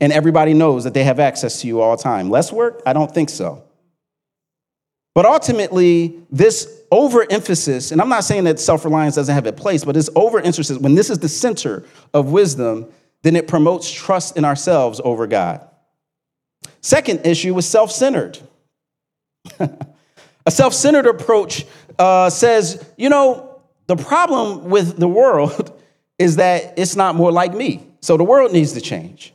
And 0.00 0.12
everybody 0.12 0.54
knows 0.54 0.84
that 0.84 0.94
they 0.94 1.04
have 1.04 1.20
access 1.20 1.60
to 1.60 1.66
you 1.66 1.80
all 1.80 1.96
the 1.96 2.02
time. 2.02 2.30
Less 2.30 2.52
work? 2.52 2.82
I 2.86 2.92
don't 2.92 3.12
think 3.12 3.28
so. 3.28 3.62
But 5.14 5.26
ultimately, 5.26 6.18
this 6.30 6.82
overemphasis, 6.90 7.92
and 7.92 8.00
I'm 8.00 8.08
not 8.08 8.24
saying 8.24 8.44
that 8.44 8.58
self 8.58 8.84
reliance 8.84 9.16
doesn't 9.16 9.34
have 9.34 9.46
a 9.46 9.52
place, 9.52 9.84
but 9.84 9.92
this 9.92 10.08
overemphasis, 10.16 10.78
when 10.78 10.94
this 10.94 11.10
is 11.10 11.18
the 11.18 11.28
center 11.28 11.84
of 12.14 12.32
wisdom, 12.32 12.86
then 13.22 13.36
it 13.36 13.46
promotes 13.46 13.90
trust 13.90 14.36
in 14.36 14.44
ourselves 14.44 15.00
over 15.04 15.26
God. 15.26 15.66
Second 16.80 17.26
issue 17.26 17.54
was 17.54 17.68
self 17.68 17.92
centered. 17.92 18.38
a 19.58 20.50
self 20.50 20.72
centered 20.72 21.06
approach 21.06 21.66
uh, 21.98 22.30
says, 22.30 22.84
you 22.96 23.08
know, 23.08 23.60
the 23.86 23.96
problem 23.96 24.70
with 24.70 24.98
the 24.98 25.08
world 25.08 25.78
is 26.18 26.36
that 26.36 26.78
it's 26.78 26.96
not 26.96 27.14
more 27.14 27.32
like 27.32 27.52
me. 27.52 27.86
So 28.00 28.16
the 28.16 28.24
world 28.24 28.52
needs 28.52 28.72
to 28.72 28.80
change. 28.80 29.32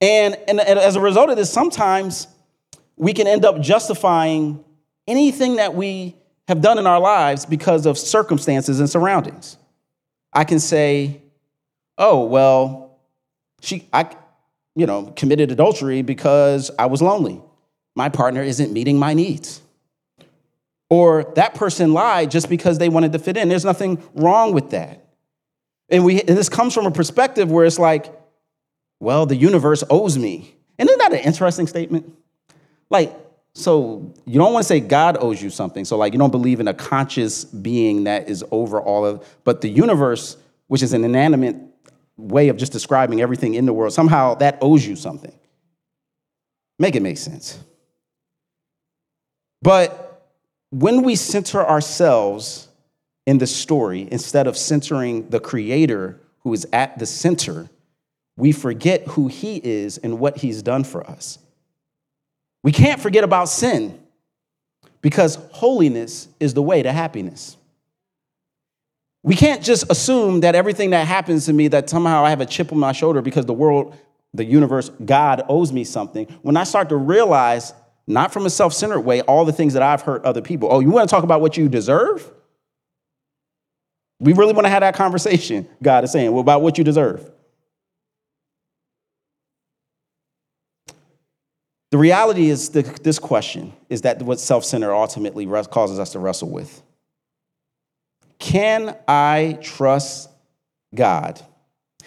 And, 0.00 0.36
and, 0.48 0.60
and 0.60 0.78
as 0.78 0.96
a 0.96 1.00
result 1.00 1.30
of 1.30 1.36
this, 1.36 1.50
sometimes 1.50 2.28
we 2.96 3.12
can 3.12 3.26
end 3.26 3.44
up 3.44 3.60
justifying 3.60 4.64
anything 5.06 5.56
that 5.56 5.74
we 5.74 6.16
have 6.48 6.60
done 6.60 6.78
in 6.78 6.86
our 6.86 7.00
lives 7.00 7.46
because 7.46 7.86
of 7.86 7.98
circumstances 7.98 8.80
and 8.80 8.88
surroundings. 8.88 9.56
I 10.32 10.44
can 10.44 10.60
say, 10.60 11.22
oh, 11.96 12.24
well, 12.24 12.98
she, 13.60 13.88
I, 13.92 14.14
you 14.74 14.86
know, 14.86 15.12
committed 15.16 15.50
adultery 15.50 16.02
because 16.02 16.70
I 16.78 16.86
was 16.86 17.00
lonely. 17.00 17.40
My 17.94 18.08
partner 18.08 18.42
isn't 18.42 18.72
meeting 18.72 18.98
my 18.98 19.14
needs. 19.14 19.62
Or 20.90 21.32
that 21.36 21.54
person 21.54 21.92
lied 21.92 22.30
just 22.30 22.48
because 22.48 22.78
they 22.78 22.88
wanted 22.88 23.12
to 23.12 23.18
fit 23.18 23.36
in. 23.36 23.48
There's 23.48 23.64
nothing 23.64 24.02
wrong 24.14 24.52
with 24.52 24.70
that. 24.70 25.06
And, 25.88 26.04
we, 26.04 26.20
and 26.20 26.36
this 26.36 26.48
comes 26.48 26.74
from 26.74 26.86
a 26.86 26.90
perspective 26.90 27.50
where 27.50 27.64
it's 27.64 27.78
like, 27.78 28.12
well, 29.00 29.26
the 29.26 29.36
universe 29.36 29.84
owes 29.88 30.18
me. 30.18 30.54
And 30.78 30.88
isn't 30.88 30.98
that 30.98 31.12
an 31.12 31.20
interesting 31.20 31.66
statement? 31.66 32.12
Like, 32.90 33.14
so 33.54 34.12
you 34.26 34.34
don't 34.34 34.52
want 34.52 34.64
to 34.64 34.68
say 34.68 34.80
God 34.80 35.16
owes 35.20 35.40
you 35.40 35.48
something. 35.48 35.84
So 35.84 35.96
like 35.96 36.12
you 36.12 36.18
don't 36.18 36.32
believe 36.32 36.58
in 36.58 36.66
a 36.66 36.74
conscious 36.74 37.44
being 37.44 38.04
that 38.04 38.28
is 38.28 38.44
over 38.50 38.80
all 38.80 39.06
of, 39.06 39.26
but 39.44 39.60
the 39.60 39.68
universe, 39.68 40.36
which 40.66 40.82
is 40.82 40.92
an 40.92 41.04
inanimate 41.04 41.56
way 42.16 42.48
of 42.48 42.56
just 42.56 42.72
describing 42.72 43.20
everything 43.20 43.54
in 43.54 43.64
the 43.64 43.72
world, 43.72 43.92
somehow 43.92 44.34
that 44.36 44.58
owes 44.60 44.84
you 44.86 44.96
something. 44.96 45.32
Make 46.80 46.96
it 46.96 47.02
make 47.02 47.18
sense. 47.18 47.58
But 49.62 50.30
when 50.70 51.02
we 51.02 51.14
center 51.14 51.64
ourselves 51.64 52.68
in 53.24 53.38
the 53.38 53.46
story 53.46 54.08
instead 54.10 54.48
of 54.48 54.56
centering 54.56 55.30
the 55.30 55.38
creator 55.38 56.20
who 56.40 56.52
is 56.52 56.66
at 56.72 56.98
the 56.98 57.06
center, 57.06 57.70
we 58.36 58.50
forget 58.50 59.06
who 59.08 59.28
he 59.28 59.60
is 59.62 59.96
and 59.98 60.18
what 60.18 60.38
he's 60.38 60.60
done 60.60 60.82
for 60.82 61.08
us. 61.08 61.38
We 62.64 62.72
can't 62.72 62.98
forget 62.98 63.24
about 63.24 63.50
sin 63.50 64.00
because 65.02 65.36
holiness 65.52 66.28
is 66.40 66.54
the 66.54 66.62
way 66.62 66.82
to 66.82 66.90
happiness. 66.90 67.58
We 69.22 69.36
can't 69.36 69.62
just 69.62 69.90
assume 69.90 70.40
that 70.40 70.54
everything 70.54 70.90
that 70.90 71.06
happens 71.06 71.44
to 71.46 71.52
me, 71.52 71.68
that 71.68 71.90
somehow 71.90 72.24
I 72.24 72.30
have 72.30 72.40
a 72.40 72.46
chip 72.46 72.72
on 72.72 72.78
my 72.78 72.92
shoulder 72.92 73.20
because 73.20 73.44
the 73.44 73.52
world, 73.52 73.94
the 74.32 74.46
universe, 74.46 74.90
God 75.04 75.42
owes 75.46 75.72
me 75.72 75.84
something. 75.84 76.26
When 76.40 76.56
I 76.56 76.64
start 76.64 76.88
to 76.88 76.96
realize, 76.96 77.74
not 78.06 78.32
from 78.32 78.46
a 78.46 78.50
self 78.50 78.72
centered 78.72 79.00
way, 79.00 79.20
all 79.20 79.44
the 79.44 79.52
things 79.52 79.74
that 79.74 79.82
I've 79.82 80.00
hurt 80.00 80.24
other 80.24 80.40
people. 80.40 80.70
Oh, 80.72 80.80
you 80.80 80.90
want 80.90 81.06
to 81.06 81.14
talk 81.14 81.24
about 81.24 81.42
what 81.42 81.58
you 81.58 81.68
deserve? 81.68 82.30
We 84.20 84.32
really 84.32 84.54
want 84.54 84.64
to 84.64 84.70
have 84.70 84.80
that 84.80 84.94
conversation, 84.94 85.68
God 85.82 86.04
is 86.04 86.12
saying, 86.12 86.32
well, 86.32 86.40
about 86.40 86.62
what 86.62 86.78
you 86.78 86.84
deserve. 86.84 87.30
The 91.94 91.98
reality 91.98 92.50
is 92.50 92.70
the, 92.70 92.82
this 93.04 93.20
question 93.20 93.72
is 93.88 94.02
that 94.02 94.20
what 94.20 94.40
self 94.40 94.64
centered 94.64 94.92
ultimately 94.92 95.46
causes 95.46 96.00
us 96.00 96.10
to 96.10 96.18
wrestle 96.18 96.50
with. 96.50 96.82
Can 98.40 98.96
I 99.06 99.60
trust 99.62 100.28
God 100.92 101.40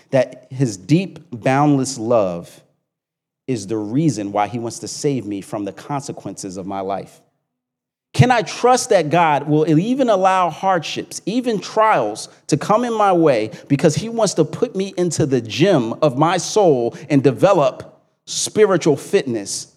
that 0.09 0.51
his 0.51 0.75
deep, 0.75 1.19
boundless 1.31 1.97
love 1.97 2.61
is 3.47 3.67
the 3.67 3.77
reason 3.77 4.33
why 4.33 4.49
he 4.49 4.59
wants 4.59 4.79
to 4.79 4.89
save 4.89 5.25
me 5.25 5.39
from 5.39 5.63
the 5.63 5.71
consequences 5.71 6.57
of 6.57 6.67
my 6.67 6.81
life? 6.81 7.21
Can 8.11 8.29
I 8.29 8.41
trust 8.41 8.89
that 8.89 9.09
God 9.09 9.47
will 9.47 9.69
even 9.69 10.09
allow 10.09 10.49
hardships, 10.49 11.21
even 11.25 11.61
trials, 11.61 12.27
to 12.47 12.57
come 12.57 12.83
in 12.83 12.93
my 12.93 13.13
way 13.13 13.51
because 13.69 13.95
he 13.95 14.09
wants 14.09 14.33
to 14.33 14.43
put 14.43 14.75
me 14.75 14.93
into 14.97 15.25
the 15.25 15.39
gym 15.39 15.93
of 16.01 16.17
my 16.17 16.35
soul 16.35 16.93
and 17.09 17.23
develop 17.23 18.03
spiritual 18.25 18.97
fitness 18.97 19.75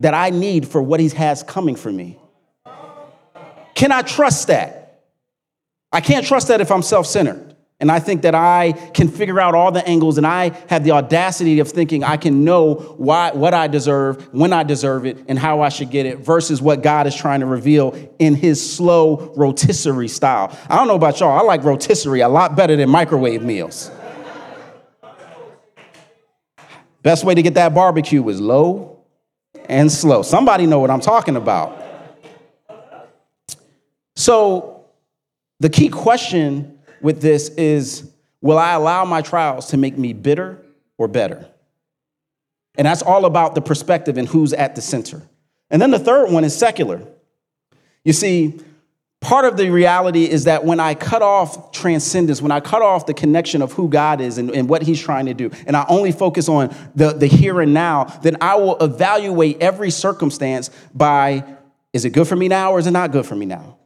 that 0.00 0.14
I 0.14 0.30
need 0.30 0.66
for 0.66 0.82
what 0.82 1.00
He 1.00 1.08
has 1.10 1.42
coming 1.42 1.76
for 1.76 1.92
me? 1.92 2.18
Can 3.74 3.92
I 3.92 4.02
trust 4.02 4.48
that? 4.48 5.02
I 5.92 6.00
can't 6.00 6.26
trust 6.26 6.48
that 6.48 6.60
if 6.60 6.70
I'm 6.70 6.82
self 6.82 7.06
centered. 7.06 7.50
And 7.80 7.90
I 7.90 7.98
think 7.98 8.22
that 8.22 8.34
I 8.34 8.72
can 8.72 9.08
figure 9.08 9.40
out 9.40 9.54
all 9.54 9.72
the 9.72 9.86
angles 9.88 10.18
and 10.18 10.26
I 10.26 10.50
have 10.68 10.84
the 10.84 10.90
audacity 10.90 11.60
of 11.60 11.68
thinking 11.70 12.04
I 12.04 12.18
can 12.18 12.44
know 12.44 12.74
why, 12.74 13.32
what 13.32 13.54
I 13.54 13.68
deserve, 13.68 14.28
when 14.34 14.52
I 14.52 14.64
deserve 14.64 15.06
it, 15.06 15.24
and 15.28 15.38
how 15.38 15.62
I 15.62 15.70
should 15.70 15.90
get 15.90 16.04
it 16.04 16.18
versus 16.18 16.60
what 16.60 16.82
God 16.82 17.06
is 17.06 17.16
trying 17.16 17.40
to 17.40 17.46
reveal 17.46 17.94
in 18.18 18.34
his 18.34 18.74
slow 18.74 19.32
rotisserie 19.34 20.08
style. 20.08 20.54
I 20.68 20.76
don't 20.76 20.88
know 20.88 20.94
about 20.94 21.20
y'all, 21.20 21.38
I 21.38 21.40
like 21.40 21.64
rotisserie 21.64 22.20
a 22.20 22.28
lot 22.28 22.54
better 22.54 22.76
than 22.76 22.90
microwave 22.90 23.42
meals. 23.42 23.90
Best 27.02 27.24
way 27.24 27.34
to 27.34 27.40
get 27.40 27.54
that 27.54 27.74
barbecue 27.74 28.28
is 28.28 28.42
low 28.42 28.89
and 29.70 29.90
slow. 29.90 30.22
Somebody 30.22 30.66
know 30.66 30.80
what 30.80 30.90
I'm 30.90 31.00
talking 31.00 31.36
about. 31.36 31.80
So, 34.16 34.84
the 35.60 35.70
key 35.70 35.88
question 35.88 36.80
with 37.00 37.22
this 37.22 37.48
is 37.50 38.10
Will 38.42 38.58
I 38.58 38.72
allow 38.72 39.04
my 39.04 39.22
trials 39.22 39.68
to 39.68 39.76
make 39.76 39.96
me 39.96 40.12
bitter 40.12 40.64
or 40.98 41.08
better? 41.08 41.48
And 42.76 42.86
that's 42.86 43.02
all 43.02 43.26
about 43.26 43.54
the 43.54 43.60
perspective 43.60 44.16
and 44.18 44.26
who's 44.26 44.52
at 44.52 44.74
the 44.74 44.82
center. 44.82 45.22
And 45.70 45.80
then 45.80 45.90
the 45.90 45.98
third 45.98 46.30
one 46.30 46.44
is 46.44 46.56
secular. 46.56 47.06
You 48.04 48.12
see, 48.12 48.58
part 49.20 49.44
of 49.44 49.56
the 49.56 49.70
reality 49.70 50.24
is 50.24 50.44
that 50.44 50.64
when 50.64 50.80
I 50.80 50.94
cut 50.94 51.22
off 51.22 51.72
transcendence, 51.72 52.40
when 52.40 52.52
I 52.52 52.60
cut 52.60 52.82
off 52.82 53.06
the 53.06 53.14
connection 53.14 53.62
of 53.62 53.72
who 53.72 53.88
God 53.88 54.20
is 54.20 54.38
and, 54.38 54.50
and, 54.50 54.68
what 54.68 54.82
He's 54.82 55.00
trying 55.00 55.26
to 55.26 55.34
do, 55.34 55.50
and 55.66 55.76
I 55.76 55.84
only 55.88 56.12
focus 56.12 56.48
on 56.48 56.74
the, 56.94 57.12
the 57.12 57.26
here 57.26 57.60
and 57.60 57.74
now, 57.74 58.04
then 58.22 58.38
I 58.40 58.56
will 58.56 58.78
evaluate 58.78 59.60
every 59.60 59.90
circumstance 59.90 60.70
by 60.94 61.44
is 61.92 62.04
it 62.04 62.10
good 62.10 62.28
for 62.28 62.36
me 62.36 62.48
now 62.48 62.72
or 62.72 62.78
is 62.78 62.86
it 62.86 62.92
not 62.92 63.12
good 63.12 63.26
for 63.26 63.34
me 63.34 63.46
now? 63.46 63.76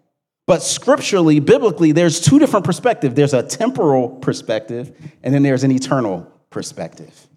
But 0.47 0.63
scripturally, 0.63 1.41
biblically, 1.41 1.93
there's 1.93 2.21
two 2.21 2.39
different 2.39 2.67
perspectives 2.67 3.15
there's 3.15 3.35
a 3.35 3.43
temporal 3.43 4.11
perspective, 4.11 4.95
and 5.23 5.35
then 5.35 5.43
there's 5.43 5.65
an 5.65 5.73
eternal 5.73 6.31
perspective. 6.51 7.29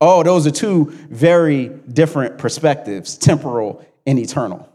Oh, 0.00 0.22
those 0.22 0.46
are 0.46 0.50
two 0.50 0.92
very 1.10 1.68
different 1.68 2.38
perspectives 2.38 3.18
temporal 3.18 3.84
and 4.06 4.18
eternal. 4.18 4.68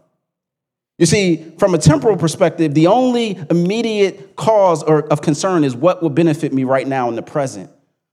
You 0.98 1.06
see, 1.06 1.52
from 1.58 1.74
a 1.74 1.78
temporal 1.78 2.16
perspective, 2.16 2.74
the 2.74 2.86
only 2.86 3.38
immediate 3.50 4.36
cause 4.36 4.82
or 4.82 5.02
of 5.12 5.22
concern 5.22 5.64
is 5.64 5.74
what 5.74 6.02
will 6.02 6.10
benefit 6.10 6.52
me 6.52 6.64
right 6.64 6.86
now 6.86 7.08
in 7.08 7.16
the 7.16 7.22
present. 7.22 7.70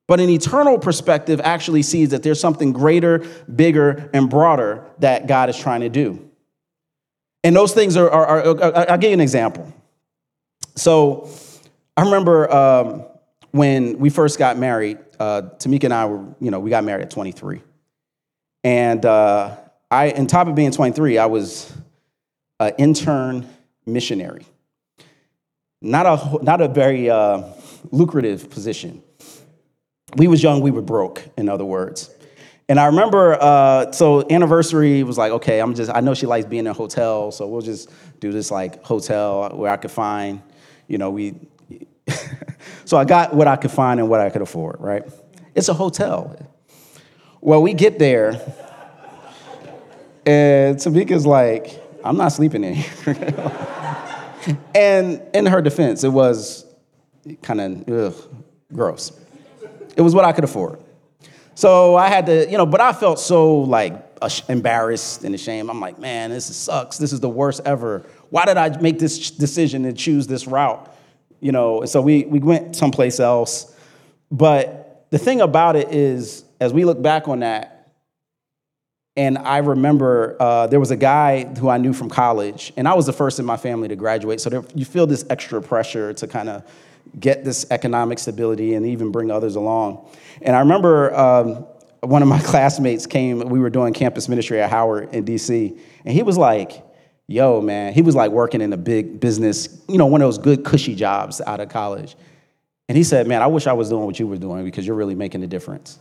But 0.08 0.20
an 0.20 0.30
eternal 0.30 0.80
perspective 0.80 1.40
actually 1.44 1.84
sees 1.84 2.10
that 2.10 2.24
there's 2.24 2.40
something 2.40 2.74
greater, 2.74 3.20
bigger, 3.56 4.10
and 4.14 4.30
broader 4.30 4.86
that 5.00 5.28
God 5.28 5.50
is 5.50 5.58
trying 5.58 5.82
to 5.82 5.90
do. 5.90 6.28
And 7.44 7.56
those 7.56 7.74
things 7.74 7.96
are, 7.98 8.10
are, 8.10 8.28
are, 8.28 8.64
are 8.64 8.92
I'll 8.92 8.98
give 8.98 9.10
you 9.12 9.14
an 9.14 9.22
example. 9.22 9.72
So 10.76 11.30
I 11.96 12.02
remember 12.02 12.52
um, 12.52 13.06
when 13.52 14.00
we 14.00 14.10
first 14.10 14.40
got 14.40 14.58
married, 14.58 14.98
uh, 15.20 15.44
Tamika 15.58 15.86
and 15.86 15.94
I 15.94 16.06
were, 16.06 16.26
you 16.40 16.52
know, 16.52 16.60
we 16.60 16.70
got 16.70 16.84
married 16.84 17.04
at 17.04 17.12
23. 17.12 17.62
And 18.64 19.06
uh, 19.06 19.56
I, 19.90 20.12
on 20.12 20.28
top 20.28 20.48
of 20.48 20.56
being 20.56 20.72
23, 20.72 21.18
I 21.18 21.26
was 21.28 21.72
an 22.62 22.74
intern 22.78 23.50
missionary. 23.86 24.46
Not 25.82 26.06
a, 26.06 26.44
not 26.44 26.62
a 26.62 26.68
very 26.68 27.10
uh, 27.10 27.44
lucrative 27.92 28.50
position. 28.52 29.02
We 30.16 30.28
was 30.28 30.44
young, 30.44 30.62
we 30.62 30.70
were 30.70 30.84
broke, 30.84 31.24
in 31.38 31.50
other 31.50 31.66
words. 31.66 32.12
And 32.70 32.80
I 32.80 32.86
remember, 32.86 33.38
uh, 33.42 33.92
so 33.92 34.26
anniversary 34.30 35.02
was 35.04 35.18
like, 35.18 35.32
okay, 35.32 35.60
I'm 35.60 35.74
just, 35.74 35.90
I 35.94 36.02
know 36.02 36.14
she 36.14 36.28
likes 36.28 36.46
being 36.46 36.62
in 36.62 36.68
a 36.68 36.74
hotel, 36.74 37.32
so 37.32 37.48
we'll 37.48 37.62
just 37.62 37.90
do 38.20 38.32
this 38.32 38.52
like 38.52 38.84
hotel 38.84 39.50
where 39.56 39.72
I 39.72 39.78
could 39.78 39.92
find, 39.92 40.42
you 40.88 41.00
know, 41.00 41.10
we, 41.10 41.34
so 42.86 42.98
I 42.98 43.06
got 43.06 43.34
what 43.34 43.48
I 43.48 43.56
could 43.56 43.72
find 43.72 44.00
and 44.00 44.08
what 44.08 44.20
I 44.20 44.30
could 44.30 44.44
afford, 44.44 44.78
right? 44.80 45.04
It's 45.56 45.68
a 45.68 45.74
hotel. 45.74 46.38
Well, 47.42 47.64
we 47.64 47.74
get 47.74 47.98
there, 47.98 48.40
and 50.28 50.78
Tamika's 50.78 51.26
like, 51.26 51.81
I'm 52.04 52.18
not 52.18 52.30
sleeping 52.30 52.64
in 52.64 52.74
here. 52.76 53.16
and 54.76 55.22
in 55.34 55.46
her 55.46 55.62
defense, 55.62 56.04
it 56.04 56.10
was 56.10 56.66
kind 57.42 57.90
of 57.90 58.28
gross. 58.74 59.12
It 59.96 60.02
was 60.02 60.16
what 60.16 60.26
I 60.26 60.32
could 60.32 60.44
afford. 60.44 60.80
So 61.56 61.96
I 61.96 62.08
had 62.08 62.26
to, 62.28 62.50
you 62.50 62.58
know, 62.58 62.66
but 62.66 62.82
I 62.82 62.94
felt 62.94 63.20
so 63.20 63.60
like 63.60 63.94
embarrassed 64.48 65.24
and 65.24 65.36
ashamed. 65.36 65.70
I'm 65.70 65.80
like, 65.80 66.00
man, 66.00 66.30
this 66.30 66.56
sucks. 66.56 66.98
This 66.98 67.14
is 67.14 67.20
the 67.20 67.30
worst 67.30 67.62
ever. 67.66 68.06
Why 68.30 68.46
did 68.46 68.58
I 68.58 68.70
make 68.80 69.00
this 69.00 69.32
decision 69.32 69.86
and 69.86 69.98
choose 69.98 70.28
this 70.28 70.48
route? 70.48 70.88
You 71.40 71.52
know, 71.52 71.86
so 71.86 72.02
we, 72.02 72.26
we 72.26 72.40
went 72.40 72.76
someplace 72.76 73.20
else. 73.20 73.76
But 74.32 75.08
the 75.10 75.18
thing 75.18 75.42
about 75.42 75.76
it 75.76 75.94
is, 75.94 76.46
as 76.60 76.72
we 76.72 76.86
look 76.86 77.02
back 77.02 77.28
on 77.28 77.40
that, 77.40 77.71
and 79.18 79.38
I 79.38 79.58
remember 79.58 80.38
uh, 80.40 80.68
there 80.68 80.80
was 80.80 80.92
a 80.92 80.96
guy 80.96 81.44
who 81.44 81.68
I 81.68 81.78
knew 81.78 81.92
from 81.92 82.10
college, 82.10 82.72
and 82.78 82.88
I 82.88 82.94
was 82.94 83.06
the 83.06 83.14
first 83.14 83.40
in 83.40 83.46
my 83.46 83.58
family 83.58 83.90
to 83.90 83.96
graduate. 83.96 84.40
So 84.40 84.50
there, 84.50 84.64
you 84.74 84.86
feel 84.86 85.06
this 85.06 85.26
extra 85.30 85.62
pressure 85.62 86.14
to 86.14 86.28
kind 86.28 86.48
of 86.48 86.64
get 87.20 87.44
this 87.44 87.66
economic 87.72 88.20
stability 88.20 88.74
and 88.76 88.86
even 88.86 89.12
bring 89.12 89.30
others 89.30 89.56
along. 89.56 90.08
And 90.42 90.56
I 90.56 90.60
remember 90.60 91.14
um, 91.14 91.66
one 92.00 92.22
of 92.22 92.30
my 92.30 92.40
classmates 92.44 93.06
came, 93.06 93.40
we 93.40 93.60
were 93.60 93.70
doing 93.70 93.94
campus 93.94 94.30
ministry 94.30 94.62
at 94.62 94.70
Howard 94.70 95.14
in 95.14 95.26
DC, 95.26 95.78
and 96.06 96.14
he 96.14 96.24
was 96.24 96.38
like, 96.38 96.84
yo, 97.28 97.62
man, 97.62 97.94
he 97.94 98.02
was 98.02 98.16
like 98.16 98.32
working 98.32 98.62
in 98.62 98.72
a 98.72 98.78
big 98.78 99.20
business, 99.20 99.84
you 99.90 99.98
know, 99.98 100.06
one 100.06 100.22
of 100.22 100.28
those 100.28 100.38
good, 100.38 100.64
cushy 100.64 100.96
jobs 100.96 101.42
out 101.42 101.60
of 101.60 101.68
college. 101.68 102.16
And 102.88 102.98
he 102.98 103.04
said, 103.04 103.28
man, 103.28 103.42
I 103.42 103.48
wish 103.48 103.68
I 103.68 103.74
was 103.74 103.90
doing 103.90 104.06
what 104.06 104.20
you 104.20 104.28
were 104.28 104.38
doing 104.38 104.66
because 104.66 104.86
you're 104.86 104.96
really 104.96 105.16
making 105.16 105.44
a 105.44 105.48
difference. 105.48 106.00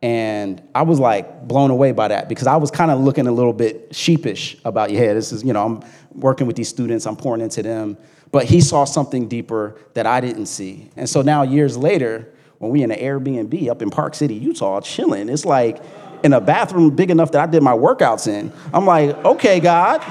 And 0.00 0.62
I 0.74 0.82
was 0.82 1.00
like 1.00 1.46
blown 1.48 1.70
away 1.70 1.92
by 1.92 2.08
that 2.08 2.28
because 2.28 2.46
I 2.46 2.56
was 2.56 2.70
kind 2.70 2.90
of 2.90 3.00
looking 3.00 3.26
a 3.26 3.32
little 3.32 3.52
bit 3.52 3.88
sheepish 3.94 4.56
about, 4.64 4.90
yeah, 4.90 5.12
this 5.12 5.32
is, 5.32 5.42
you 5.42 5.52
know, 5.52 5.64
I'm 5.64 5.82
working 6.14 6.46
with 6.46 6.56
these 6.56 6.68
students, 6.68 7.06
I'm 7.06 7.16
pouring 7.16 7.40
into 7.40 7.62
them. 7.62 7.96
But 8.30 8.44
he 8.44 8.60
saw 8.60 8.84
something 8.84 9.26
deeper 9.26 9.76
that 9.94 10.06
I 10.06 10.20
didn't 10.20 10.46
see. 10.46 10.90
And 10.96 11.08
so 11.08 11.22
now, 11.22 11.42
years 11.42 11.76
later, 11.76 12.32
when 12.58 12.70
we 12.70 12.82
in 12.82 12.90
an 12.90 12.98
Airbnb 12.98 13.68
up 13.68 13.82
in 13.82 13.90
Park 13.90 14.14
City, 14.14 14.34
Utah, 14.34 14.80
chilling, 14.80 15.28
it's 15.28 15.44
like 15.44 15.82
in 16.22 16.32
a 16.32 16.40
bathroom 16.40 16.94
big 16.94 17.10
enough 17.10 17.32
that 17.32 17.48
I 17.48 17.50
did 17.50 17.62
my 17.62 17.72
workouts 17.72 18.28
in. 18.28 18.52
I'm 18.72 18.84
like, 18.84 19.16
okay, 19.24 19.60
God. 19.60 20.04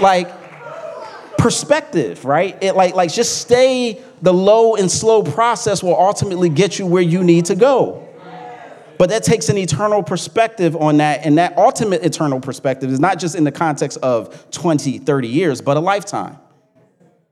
Like, 0.00 0.28
perspective, 1.36 2.24
right? 2.24 2.56
It 2.62 2.74
like, 2.74 2.94
like 2.94 3.12
just 3.12 3.40
stay 3.40 4.02
the 4.22 4.32
low 4.32 4.74
and 4.74 4.90
slow 4.90 5.22
process 5.22 5.82
will 5.82 5.98
ultimately 5.98 6.48
get 6.48 6.78
you 6.78 6.86
where 6.86 7.02
you 7.02 7.22
need 7.22 7.46
to 7.46 7.54
go. 7.54 8.07
But 8.98 9.10
that 9.10 9.22
takes 9.22 9.48
an 9.48 9.56
eternal 9.56 10.02
perspective 10.02 10.76
on 10.76 10.96
that. 10.96 11.24
And 11.24 11.38
that 11.38 11.56
ultimate 11.56 12.04
eternal 12.04 12.40
perspective 12.40 12.90
is 12.90 12.98
not 12.98 13.18
just 13.18 13.34
in 13.34 13.44
the 13.44 13.52
context 13.52 13.98
of 13.98 14.50
20, 14.50 14.98
30 14.98 15.28
years, 15.28 15.60
but 15.60 15.76
a 15.76 15.80
lifetime. 15.80 16.38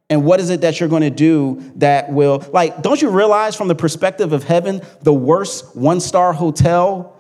And 0.09 0.25
what 0.25 0.39
is 0.39 0.51
it 0.51 0.61
that 0.61 0.79
you're 0.79 0.89
going 0.89 1.03
to 1.03 1.11
do 1.11 1.73
that 1.77 2.13
will, 2.13 2.45
like, 2.53 2.83
don't 2.83 3.03
you 3.03 3.11
realize 3.11 3.57
from 3.57 3.67
the 3.67 3.75
perspective 3.75 4.33
of 4.33 4.45
heaven, 4.45 4.81
the 5.03 5.13
worst 5.13 5.75
one 5.75 5.99
star 6.01 6.33
hotel 6.33 7.17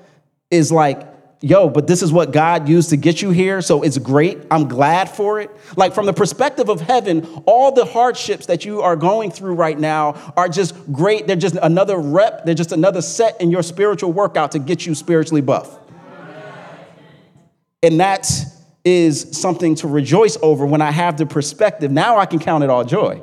is 0.52 0.70
like, 0.70 1.15
yo, 1.46 1.70
but 1.70 1.86
this 1.86 2.02
is 2.02 2.12
what 2.12 2.32
God 2.32 2.68
used 2.68 2.90
to 2.90 2.96
get 2.96 3.22
you 3.22 3.30
here, 3.30 3.62
so 3.62 3.82
it's 3.82 3.98
great. 3.98 4.38
I'm 4.50 4.68
glad 4.68 5.08
for 5.08 5.40
it. 5.40 5.50
Like, 5.76 5.94
from 5.94 6.06
the 6.06 6.12
perspective 6.12 6.68
of 6.68 6.80
heaven, 6.80 7.24
all 7.46 7.72
the 7.72 7.84
hardships 7.84 8.46
that 8.46 8.64
you 8.64 8.82
are 8.82 8.96
going 8.96 9.30
through 9.30 9.54
right 9.54 9.78
now 9.78 10.32
are 10.36 10.48
just 10.48 10.74
great. 10.92 11.26
They're 11.26 11.36
just 11.36 11.56
another 11.62 11.98
rep, 11.98 12.44
they're 12.44 12.54
just 12.54 12.72
another 12.72 13.00
set 13.00 13.40
in 13.40 13.50
your 13.50 13.62
spiritual 13.62 14.12
workout 14.12 14.52
to 14.52 14.58
get 14.58 14.84
you 14.86 14.94
spiritually 14.94 15.40
buff. 15.40 15.78
And 17.82 18.00
that's 18.00 18.52
something 19.38 19.74
to 19.76 19.88
rejoice 19.88 20.36
over 20.42 20.66
when 20.66 20.82
I 20.82 20.90
have 20.90 21.16
the 21.16 21.26
perspective. 21.26 21.90
Now 21.90 22.18
I 22.18 22.26
can 22.26 22.38
count 22.38 22.64
it 22.64 22.70
all 22.70 22.84
joy 22.84 23.22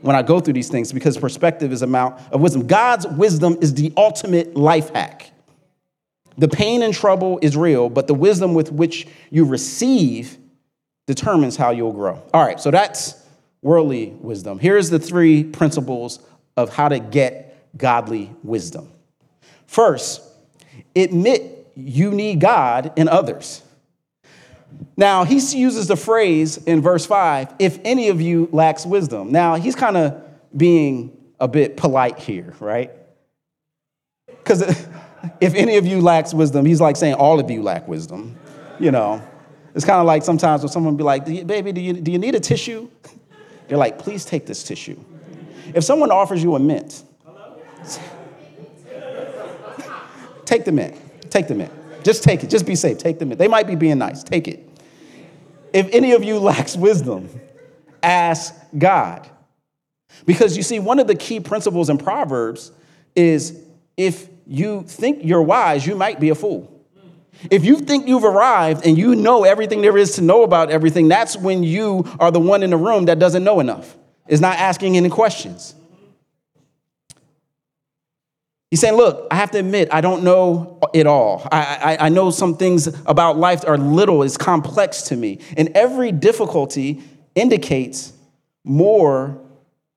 when 0.00 0.16
I 0.16 0.22
go 0.22 0.40
through 0.40 0.54
these 0.54 0.68
things 0.68 0.92
because 0.92 1.16
perspective 1.16 1.72
is 1.72 1.82
amount 1.82 2.20
of 2.30 2.40
wisdom. 2.40 2.66
God's 2.66 3.06
wisdom 3.06 3.56
is 3.60 3.74
the 3.74 3.92
ultimate 3.96 4.56
life 4.56 4.90
hack. 4.90 5.31
The 6.38 6.48
pain 6.48 6.82
and 6.82 6.94
trouble 6.94 7.38
is 7.42 7.56
real, 7.56 7.88
but 7.88 8.06
the 8.06 8.14
wisdom 8.14 8.54
with 8.54 8.72
which 8.72 9.06
you 9.30 9.44
receive 9.44 10.38
determines 11.06 11.56
how 11.56 11.70
you'll 11.70 11.92
grow. 11.92 12.22
All 12.32 12.44
right, 12.44 12.60
so 12.60 12.70
that's 12.70 13.14
worldly 13.60 14.06
wisdom. 14.20 14.58
Here's 14.58 14.90
the 14.90 14.98
three 14.98 15.44
principles 15.44 16.20
of 16.56 16.74
how 16.74 16.88
to 16.88 16.98
get 16.98 17.76
godly 17.76 18.30
wisdom. 18.42 18.90
First, 19.66 20.22
admit 20.94 21.70
you 21.74 22.10
need 22.10 22.40
God 22.40 22.92
in 22.96 23.08
others. 23.08 23.62
Now, 24.96 25.24
he 25.24 25.34
uses 25.36 25.86
the 25.86 25.96
phrase 25.96 26.58
in 26.58 26.82
verse 26.82 27.06
5 27.06 27.54
if 27.58 27.78
any 27.84 28.08
of 28.08 28.20
you 28.20 28.48
lacks 28.52 28.84
wisdom. 28.84 29.32
Now, 29.32 29.54
he's 29.54 29.74
kind 29.74 29.96
of 29.96 30.22
being 30.56 31.16
a 31.40 31.48
bit 31.48 31.76
polite 31.76 32.18
here, 32.18 32.54
right? 32.60 32.90
Because 34.26 34.86
if 35.40 35.54
any 35.54 35.76
of 35.76 35.86
you 35.86 36.00
lacks 36.00 36.34
wisdom, 36.34 36.66
he's 36.66 36.80
like 36.80 36.96
saying 36.96 37.14
all 37.14 37.40
of 37.40 37.50
you 37.50 37.62
lack 37.62 37.86
wisdom. 37.88 38.36
You 38.78 38.90
know, 38.90 39.22
it's 39.74 39.84
kind 39.84 40.00
of 40.00 40.06
like 40.06 40.22
sometimes 40.22 40.62
when 40.62 40.70
someone 40.70 40.96
be 40.96 41.04
like, 41.04 41.24
baby, 41.24 41.72
do 41.72 41.80
you, 41.80 41.92
do 41.94 42.10
you 42.10 42.18
need 42.18 42.34
a 42.34 42.40
tissue? 42.40 42.88
They're 43.68 43.78
like, 43.78 43.98
please 43.98 44.24
take 44.24 44.46
this 44.46 44.64
tissue. 44.64 44.98
If 45.74 45.84
someone 45.84 46.10
offers 46.10 46.42
you 46.42 46.54
a 46.54 46.58
mint, 46.58 47.04
take 50.44 50.64
the 50.64 50.72
mint. 50.72 50.98
Take 51.30 51.48
the 51.48 51.54
mint. 51.54 51.72
Just 52.02 52.22
take 52.24 52.44
it. 52.44 52.50
Just 52.50 52.66
be 52.66 52.74
safe. 52.74 52.98
Take 52.98 53.18
the 53.18 53.26
mint. 53.26 53.38
They 53.38 53.48
might 53.48 53.66
be 53.66 53.74
being 53.74 53.98
nice. 53.98 54.22
Take 54.22 54.48
it. 54.48 54.68
If 55.72 55.88
any 55.92 56.12
of 56.12 56.22
you 56.24 56.38
lacks 56.40 56.76
wisdom, 56.76 57.28
ask 58.02 58.54
God. 58.76 59.28
Because 60.26 60.56
you 60.56 60.62
see, 60.62 60.78
one 60.78 60.98
of 60.98 61.06
the 61.06 61.14
key 61.14 61.40
principles 61.40 61.88
in 61.88 61.96
Proverbs 61.98 62.70
is 63.16 63.58
if 63.96 64.28
you 64.46 64.82
think 64.84 65.20
you're 65.22 65.42
wise, 65.42 65.86
you 65.86 65.94
might 65.94 66.20
be 66.20 66.30
a 66.30 66.34
fool. 66.34 66.68
If 67.50 67.64
you 67.64 67.76
think 67.80 68.06
you've 68.06 68.24
arrived 68.24 68.86
and 68.86 68.96
you 68.96 69.14
know 69.14 69.44
everything 69.44 69.80
there 69.82 69.96
is 69.96 70.16
to 70.16 70.22
know 70.22 70.42
about 70.42 70.70
everything, 70.70 71.08
that's 71.08 71.36
when 71.36 71.62
you 71.62 72.06
are 72.20 72.30
the 72.30 72.40
one 72.40 72.62
in 72.62 72.70
the 72.70 72.76
room 72.76 73.06
that 73.06 73.18
doesn't 73.18 73.42
know 73.42 73.60
enough, 73.60 73.96
is 74.28 74.40
not 74.40 74.58
asking 74.58 74.96
any 74.96 75.08
questions. 75.08 75.74
He's 78.70 78.80
saying, 78.80 78.96
Look, 78.96 79.26
I 79.30 79.34
have 79.34 79.50
to 79.50 79.58
admit, 79.58 79.88
I 79.92 80.00
don't 80.00 80.22
know 80.22 80.78
it 80.94 81.06
all. 81.06 81.46
I, 81.52 81.96
I, 82.00 82.06
I, 82.06 82.08
know 82.08 82.30
some 82.30 82.56
things 82.56 82.86
about 83.04 83.36
life 83.36 83.64
are 83.66 83.76
little, 83.76 84.22
it's 84.22 84.38
complex 84.38 85.02
to 85.02 85.16
me. 85.16 85.40
And 85.58 85.68
every 85.74 86.10
difficulty 86.10 87.02
indicates 87.34 88.14
more 88.64 89.38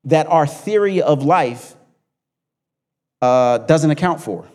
that 0.03 0.27
our 0.27 0.45
theory 0.45 1.01
of 1.01 1.23
life 1.23 1.75
uh, 3.21 3.59
doesn't 3.59 3.91
account 3.91 4.21
for. 4.21 4.47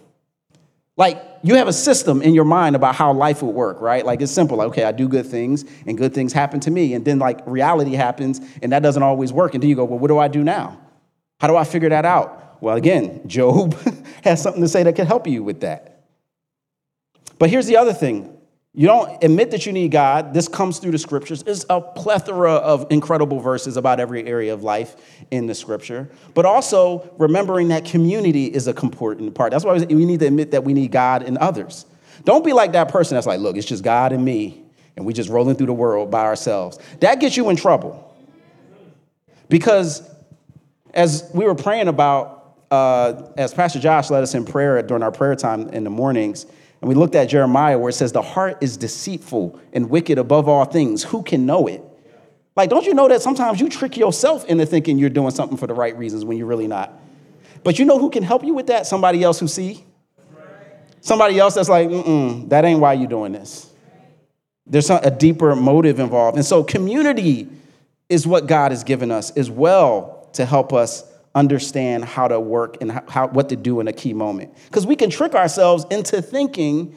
Like, 0.96 1.22
you 1.42 1.54
have 1.54 1.68
a 1.68 1.72
system 1.72 2.20
in 2.20 2.34
your 2.34 2.44
mind 2.44 2.76
about 2.76 2.94
how 2.94 3.12
life 3.12 3.42
would 3.42 3.54
work, 3.54 3.80
right? 3.80 4.04
Like, 4.04 4.20
it's 4.20 4.32
simple. 4.32 4.58
Like, 4.58 4.68
okay, 4.68 4.84
I 4.84 4.92
do 4.92 5.08
good 5.08 5.26
things, 5.26 5.64
and 5.86 5.96
good 5.96 6.12
things 6.12 6.32
happen 6.32 6.60
to 6.60 6.70
me. 6.70 6.92
And 6.92 7.04
then, 7.04 7.18
like, 7.18 7.40
reality 7.46 7.92
happens, 7.92 8.40
and 8.60 8.72
that 8.72 8.82
doesn't 8.82 9.02
always 9.02 9.32
work. 9.32 9.54
And 9.54 9.62
then 9.62 9.70
you 9.70 9.76
go, 9.76 9.84
well, 9.84 9.98
what 9.98 10.08
do 10.08 10.18
I 10.18 10.28
do 10.28 10.44
now? 10.44 10.78
How 11.40 11.48
do 11.48 11.56
I 11.56 11.64
figure 11.64 11.88
that 11.88 12.04
out? 12.04 12.58
Well, 12.60 12.76
again, 12.76 13.22
Job 13.26 13.74
has 14.24 14.42
something 14.42 14.62
to 14.62 14.68
say 14.68 14.82
that 14.82 14.94
can 14.94 15.06
help 15.06 15.26
you 15.26 15.42
with 15.42 15.60
that. 15.60 16.04
But 17.38 17.48
here's 17.48 17.66
the 17.66 17.78
other 17.78 17.94
thing 17.94 18.36
You 18.72 18.86
don't 18.86 19.22
admit 19.24 19.50
that 19.50 19.66
you 19.66 19.72
need 19.72 19.90
God. 19.90 20.32
This 20.32 20.46
comes 20.46 20.78
through 20.78 20.92
the 20.92 20.98
scriptures. 20.98 21.42
There's 21.42 21.66
a 21.68 21.80
plethora 21.80 22.52
of 22.52 22.86
incredible 22.90 23.40
verses 23.40 23.76
about 23.76 23.98
every 23.98 24.24
area 24.26 24.54
of 24.54 24.62
life 24.62 24.94
in 25.32 25.46
the 25.46 25.56
scripture. 25.56 26.08
But 26.34 26.46
also 26.46 27.12
remembering 27.18 27.68
that 27.68 27.84
community 27.84 28.46
is 28.46 28.68
a 28.68 28.80
important 28.80 29.34
part. 29.34 29.50
That's 29.50 29.64
why 29.64 29.76
we 29.78 30.04
need 30.04 30.20
to 30.20 30.26
admit 30.26 30.52
that 30.52 30.62
we 30.62 30.72
need 30.72 30.92
God 30.92 31.24
and 31.24 31.36
others. 31.38 31.84
Don't 32.24 32.44
be 32.44 32.52
like 32.52 32.72
that 32.72 32.88
person 32.90 33.16
that's 33.16 33.26
like, 33.26 33.40
look, 33.40 33.56
it's 33.56 33.66
just 33.66 33.82
God 33.82 34.12
and 34.12 34.24
me, 34.24 34.62
and 34.96 35.04
we 35.04 35.12
just 35.12 35.30
rolling 35.30 35.56
through 35.56 35.66
the 35.66 35.72
world 35.72 36.10
by 36.10 36.22
ourselves. 36.22 36.78
That 37.00 37.18
gets 37.18 37.36
you 37.36 37.50
in 37.50 37.56
trouble. 37.56 38.06
Because 39.48 40.08
as 40.94 41.28
we 41.34 41.44
were 41.44 41.54
praying 41.54 41.88
about, 41.88 42.54
uh, 42.70 43.30
as 43.36 43.52
Pastor 43.52 43.80
Josh 43.80 44.10
led 44.10 44.22
us 44.22 44.34
in 44.34 44.44
prayer 44.44 44.80
during 44.82 45.02
our 45.02 45.12
prayer 45.12 45.34
time 45.34 45.68
in 45.70 45.82
the 45.82 45.90
mornings, 45.90 46.46
and 46.80 46.88
we 46.88 46.94
looked 46.94 47.14
at 47.14 47.28
Jeremiah 47.28 47.78
where 47.78 47.90
it 47.90 47.94
says, 47.94 48.12
The 48.12 48.22
heart 48.22 48.58
is 48.60 48.76
deceitful 48.76 49.58
and 49.72 49.90
wicked 49.90 50.18
above 50.18 50.48
all 50.48 50.64
things. 50.64 51.02
Who 51.04 51.22
can 51.22 51.46
know 51.46 51.66
it? 51.66 51.82
Like, 52.56 52.70
don't 52.70 52.84
you 52.84 52.94
know 52.94 53.08
that 53.08 53.22
sometimes 53.22 53.60
you 53.60 53.68
trick 53.68 53.96
yourself 53.96 54.44
into 54.46 54.66
thinking 54.66 54.98
you're 54.98 55.10
doing 55.10 55.30
something 55.30 55.56
for 55.56 55.66
the 55.66 55.74
right 55.74 55.96
reasons 55.96 56.24
when 56.24 56.36
you're 56.36 56.46
really 56.46 56.66
not? 56.66 56.92
But 57.62 57.78
you 57.78 57.84
know 57.84 57.98
who 57.98 58.10
can 58.10 58.22
help 58.22 58.44
you 58.44 58.54
with 58.54 58.68
that? 58.68 58.86
Somebody 58.86 59.22
else 59.22 59.38
who 59.38 59.48
see. 59.48 59.84
Somebody 61.02 61.38
else 61.38 61.54
that's 61.54 61.68
like, 61.68 61.88
mm 61.88 62.48
that 62.48 62.64
ain't 62.64 62.80
why 62.80 62.94
you're 62.94 63.08
doing 63.08 63.32
this. 63.32 63.70
There's 64.66 64.90
a 64.90 65.10
deeper 65.10 65.54
motive 65.56 65.98
involved. 65.98 66.36
And 66.36 66.44
so 66.44 66.62
community 66.62 67.48
is 68.08 68.26
what 68.26 68.46
God 68.46 68.72
has 68.72 68.84
given 68.84 69.10
us 69.10 69.30
as 69.32 69.50
well 69.50 70.28
to 70.34 70.44
help 70.44 70.72
us 70.72 71.04
understand 71.34 72.04
how 72.04 72.28
to 72.28 72.40
work 72.40 72.78
and 72.80 72.90
how, 73.08 73.28
what 73.28 73.48
to 73.50 73.56
do 73.56 73.80
in 73.80 73.88
a 73.88 73.92
key 73.92 74.12
moment. 74.12 74.54
Because 74.64 74.86
we 74.86 74.96
can 74.96 75.10
trick 75.10 75.34
ourselves 75.34 75.84
into 75.90 76.20
thinking 76.20 76.94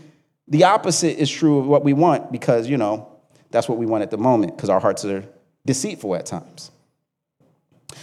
the 0.48 0.64
opposite 0.66 1.20
is 1.20 1.30
true 1.30 1.60
of 1.60 1.68
what 1.68 1.84
we 1.84 1.94
want 1.94 2.32
because, 2.32 2.68
you 2.68 2.78
know, 2.78 3.10
that's 3.52 3.70
what 3.70 3.78
we 3.78 3.86
want 3.86 4.04
at 4.04 4.12
the 4.12 4.18
moment 4.18 4.56
because 4.56 4.70
our 4.70 4.80
hearts 4.80 5.06
are 5.06 5.24
deceitful 5.66 6.16
at 6.16 6.26
times. 6.26 6.72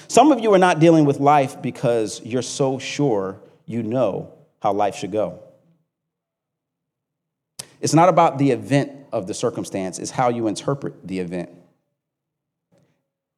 Some 0.09 0.33
of 0.33 0.41
you 0.41 0.53
are 0.55 0.59
not 0.59 0.79
dealing 0.79 1.05
with 1.05 1.21
life 1.21 1.61
because 1.61 2.21
you're 2.25 2.43
so 2.43 2.79
sure 2.79 3.41
you 3.67 3.83
know 3.83 4.33
how 4.63 4.73
life 4.73 4.97
should 4.97 5.13
go. 5.13 5.41
It's 7.81 7.95
not 7.95 8.09
about 8.09 8.39
the 8.39 8.51
event 8.51 8.93
of 9.13 9.27
the 9.27 9.35
circumstance, 9.35 9.99
it's 9.99 10.11
how 10.11 10.29
you 10.29 10.47
interpret 10.47 11.07
the 11.07 11.19
event. 11.19 11.51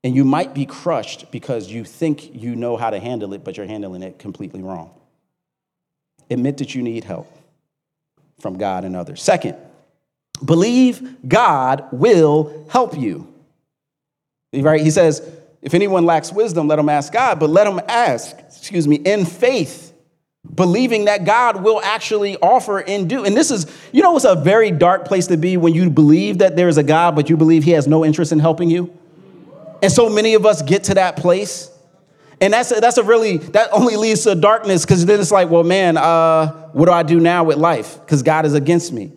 And 0.05 0.17
you 0.17 0.25
might 0.25 0.53
be 0.53 0.67
crushed 0.67 1.31
because 1.31 1.71
you 1.71 1.85
think 1.85 2.35
you 2.35 2.57
know 2.57 2.77
how 2.77 2.91
to 2.91 2.99
handle 2.99 3.33
it, 3.35 3.45
but 3.45 3.57
you're 3.57 3.67
handling 3.67 4.03
it 4.03 4.19
completely 4.19 4.62
wrong. 4.62 4.91
Admit 6.29 6.59
that 6.59 6.75
you 6.75 6.83
need 6.83 7.05
help 7.05 7.31
from 8.41 8.59
God 8.59 8.85
and 8.85 8.97
others. 8.97 9.23
Second, 9.23 9.57
believe 10.45 11.29
God 11.29 11.87
will 11.93 12.67
help 12.71 12.99
you. 12.99 13.33
Right? 14.53 14.81
He 14.81 14.91
says, 14.91 15.27
if 15.62 15.75
anyone 15.75 16.05
lacks 16.05 16.33
wisdom, 16.33 16.67
let 16.67 16.79
him 16.79 16.88
ask 16.88 17.12
God, 17.12 17.38
but 17.38 17.49
let 17.49 17.69
him 17.69 17.81
ask, 17.87 18.37
excuse 18.49 18.88
me, 18.88 18.97
in 18.97 19.25
faith, 19.25 19.95
believing 20.53 21.05
that 21.05 21.25
God 21.25 21.62
will 21.62 21.81
actually 21.81 22.37
offer 22.38 22.79
and 22.79 23.09
do. 23.09 23.25
And 23.25 23.37
this 23.37 23.53
is, 23.53 23.73
you 23.93 24.03
know, 24.03 24.17
it's 24.17 24.25
a 24.25 24.35
very 24.35 24.73
dark 24.73 25.05
place 25.05 25.29
to 25.29 25.37
be 25.37 25.57
when 25.57 25.73
you 25.73 25.88
believe 25.88 26.38
that 26.38 26.57
there 26.57 26.69
is 26.69 26.79
a 26.79 26.83
God, 26.83 27.15
but 27.15 27.31
you 27.31 27.37
believe 27.37 27.62
he 27.62 27.71
has 27.71 27.87
no 27.87 28.05
interest 28.05 28.33
in 28.33 28.41
helping 28.41 28.69
you. 28.69 28.93
And 29.83 29.90
so 29.90 30.09
many 30.09 30.35
of 30.35 30.47
us 30.47 30.62
get 30.62 30.85
to 30.85 30.95
that 30.95 31.16
place. 31.16 31.68
And 32.40 32.53
that's 32.53 32.71
a, 32.73 32.81
that's 32.81 32.97
a 32.97 33.03
really, 33.03 33.37
that 33.38 33.71
only 33.73 33.97
leads 33.97 34.25
to 34.25 34.35
darkness 34.35 34.85
because 34.85 35.05
then 35.05 35.21
it's 35.21 35.31
like, 35.31 35.51
well, 35.51 35.64
man, 35.64 35.97
uh, 35.97 36.71
what 36.73 36.87
do 36.87 36.92
I 36.92 37.03
do 37.03 37.21
now 37.21 37.45
with 37.45 37.57
life? 37.57 38.01
Because 38.01 38.23
God 38.23 38.47
is 38.47 38.55
against 38.55 38.92
me. 38.92 39.12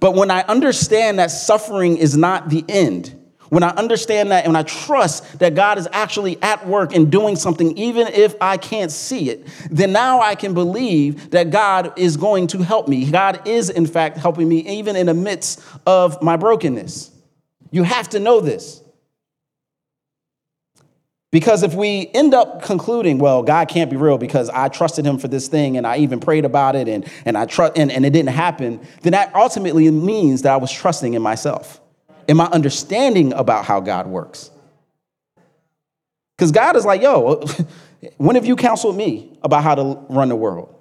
But 0.00 0.14
when 0.14 0.30
I 0.30 0.42
understand 0.42 1.20
that 1.20 1.30
suffering 1.30 1.96
is 1.96 2.16
not 2.16 2.48
the 2.48 2.64
end, 2.68 3.14
when 3.48 3.62
I 3.62 3.70
understand 3.70 4.32
that 4.32 4.44
and 4.44 4.52
when 4.52 4.60
I 4.60 4.64
trust 4.64 5.38
that 5.38 5.54
God 5.54 5.78
is 5.78 5.88
actually 5.92 6.40
at 6.42 6.66
work 6.66 6.94
and 6.94 7.10
doing 7.10 7.36
something, 7.36 7.76
even 7.78 8.08
if 8.08 8.34
I 8.40 8.56
can't 8.56 8.90
see 8.90 9.30
it, 9.30 9.46
then 9.70 9.92
now 9.92 10.20
I 10.20 10.34
can 10.34 10.54
believe 10.54 11.30
that 11.30 11.50
God 11.50 11.96
is 11.96 12.16
going 12.16 12.48
to 12.48 12.58
help 12.58 12.88
me. 12.88 13.08
God 13.10 13.46
is, 13.46 13.70
in 13.70 13.86
fact, 13.86 14.16
helping 14.16 14.48
me 14.48 14.58
even 14.78 14.96
in 14.96 15.06
the 15.06 15.14
midst 15.14 15.62
of 15.86 16.20
my 16.22 16.36
brokenness. 16.36 17.12
You 17.70 17.84
have 17.84 18.08
to 18.10 18.20
know 18.20 18.40
this. 18.40 18.82
Because 21.32 21.62
if 21.62 21.74
we 21.74 22.10
end 22.14 22.34
up 22.34 22.62
concluding, 22.62 23.18
well, 23.18 23.42
God 23.42 23.68
can't 23.68 23.90
be 23.90 23.96
real 23.96 24.16
because 24.16 24.48
I 24.48 24.68
trusted 24.68 25.04
him 25.04 25.18
for 25.18 25.28
this 25.28 25.48
thing 25.48 25.76
and 25.76 25.86
I 25.86 25.98
even 25.98 26.20
prayed 26.20 26.44
about 26.44 26.76
it 26.76 26.88
and, 26.88 27.06
and 27.24 27.36
I 27.36 27.46
trust 27.46 27.76
and, 27.76 27.90
and 27.90 28.06
it 28.06 28.10
didn't 28.10 28.30
happen, 28.30 28.80
then 29.02 29.12
that 29.12 29.34
ultimately 29.34 29.90
means 29.90 30.42
that 30.42 30.52
I 30.52 30.56
was 30.56 30.72
trusting 30.72 31.14
in 31.14 31.22
myself, 31.22 31.80
in 32.28 32.36
my 32.36 32.46
understanding 32.46 33.32
about 33.32 33.64
how 33.64 33.80
God 33.80 34.06
works. 34.06 34.50
Because 36.36 36.52
God 36.52 36.76
is 36.76 36.84
like, 36.84 37.02
yo, 37.02 37.44
when 38.18 38.36
have 38.36 38.46
you 38.46 38.54
counseled 38.54 38.96
me 38.96 39.36
about 39.42 39.64
how 39.64 39.74
to 39.74 39.98
run 40.08 40.28
the 40.28 40.36
world? 40.36 40.72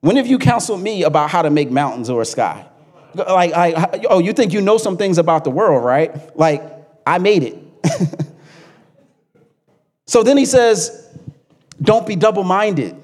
When 0.00 0.16
have 0.16 0.26
you 0.26 0.38
counseled 0.38 0.82
me 0.82 1.02
about 1.02 1.30
how 1.30 1.42
to 1.42 1.50
make 1.50 1.70
mountains 1.70 2.10
or 2.10 2.22
a 2.22 2.26
sky? 2.26 2.66
Like, 3.14 3.52
I, 3.54 4.00
oh, 4.08 4.18
you 4.18 4.32
think 4.32 4.52
you 4.52 4.60
know 4.60 4.76
some 4.76 4.96
things 4.96 5.18
about 5.18 5.44
the 5.44 5.50
world, 5.50 5.84
right? 5.84 6.36
Like, 6.36 6.62
I 7.06 7.18
made 7.18 7.42
it. 7.42 7.58
So 10.06 10.22
then 10.22 10.36
he 10.36 10.44
says, 10.44 11.08
don't 11.80 12.06
be 12.06 12.16
double 12.16 12.44
minded 12.44 12.96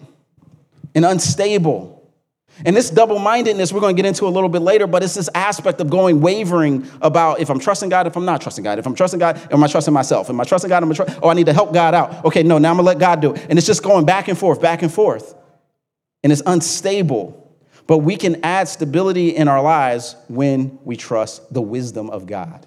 and 0.94 1.04
unstable. 1.04 1.96
And 2.64 2.76
this 2.76 2.90
double 2.90 3.18
mindedness, 3.18 3.72
we're 3.72 3.80
going 3.80 3.96
to 3.96 4.02
get 4.02 4.06
into 4.06 4.26
a 4.26 4.28
little 4.28 4.48
bit 4.48 4.60
later, 4.60 4.86
but 4.86 5.02
it's 5.02 5.14
this 5.14 5.30
aspect 5.34 5.80
of 5.80 5.88
going 5.88 6.20
wavering 6.20 6.86
about 7.00 7.40
if 7.40 7.48
I'm 7.48 7.58
trusting 7.58 7.88
God, 7.88 8.06
if 8.06 8.16
I'm 8.16 8.26
not 8.26 8.42
trusting 8.42 8.64
God. 8.64 8.78
If 8.78 8.86
I'm 8.86 8.94
trusting 8.94 9.18
God, 9.18 9.40
am 9.50 9.64
I 9.64 9.66
trusting 9.66 9.94
myself? 9.94 10.28
Am 10.28 10.38
I 10.40 10.44
trusting 10.44 10.68
God? 10.68 10.82
Am 10.82 10.90
I 10.90 10.94
trust? 10.94 11.18
Oh, 11.22 11.30
I 11.30 11.34
need 11.34 11.46
to 11.46 11.54
help 11.54 11.72
God 11.72 11.94
out. 11.94 12.24
Okay, 12.26 12.42
no, 12.42 12.58
now 12.58 12.70
I'm 12.70 12.76
going 12.76 12.84
to 12.84 12.88
let 12.88 12.98
God 12.98 13.20
do 13.20 13.34
it. 13.34 13.46
And 13.48 13.58
it's 13.58 13.66
just 13.66 13.82
going 13.82 14.04
back 14.04 14.28
and 14.28 14.36
forth, 14.36 14.60
back 14.60 14.82
and 14.82 14.92
forth. 14.92 15.34
And 16.22 16.32
it's 16.32 16.42
unstable. 16.44 17.36
But 17.86 17.98
we 17.98 18.16
can 18.16 18.44
add 18.44 18.68
stability 18.68 19.30
in 19.30 19.48
our 19.48 19.62
lives 19.62 20.16
when 20.28 20.78
we 20.84 20.96
trust 20.96 21.52
the 21.52 21.62
wisdom 21.62 22.10
of 22.10 22.26
God. 22.26 22.66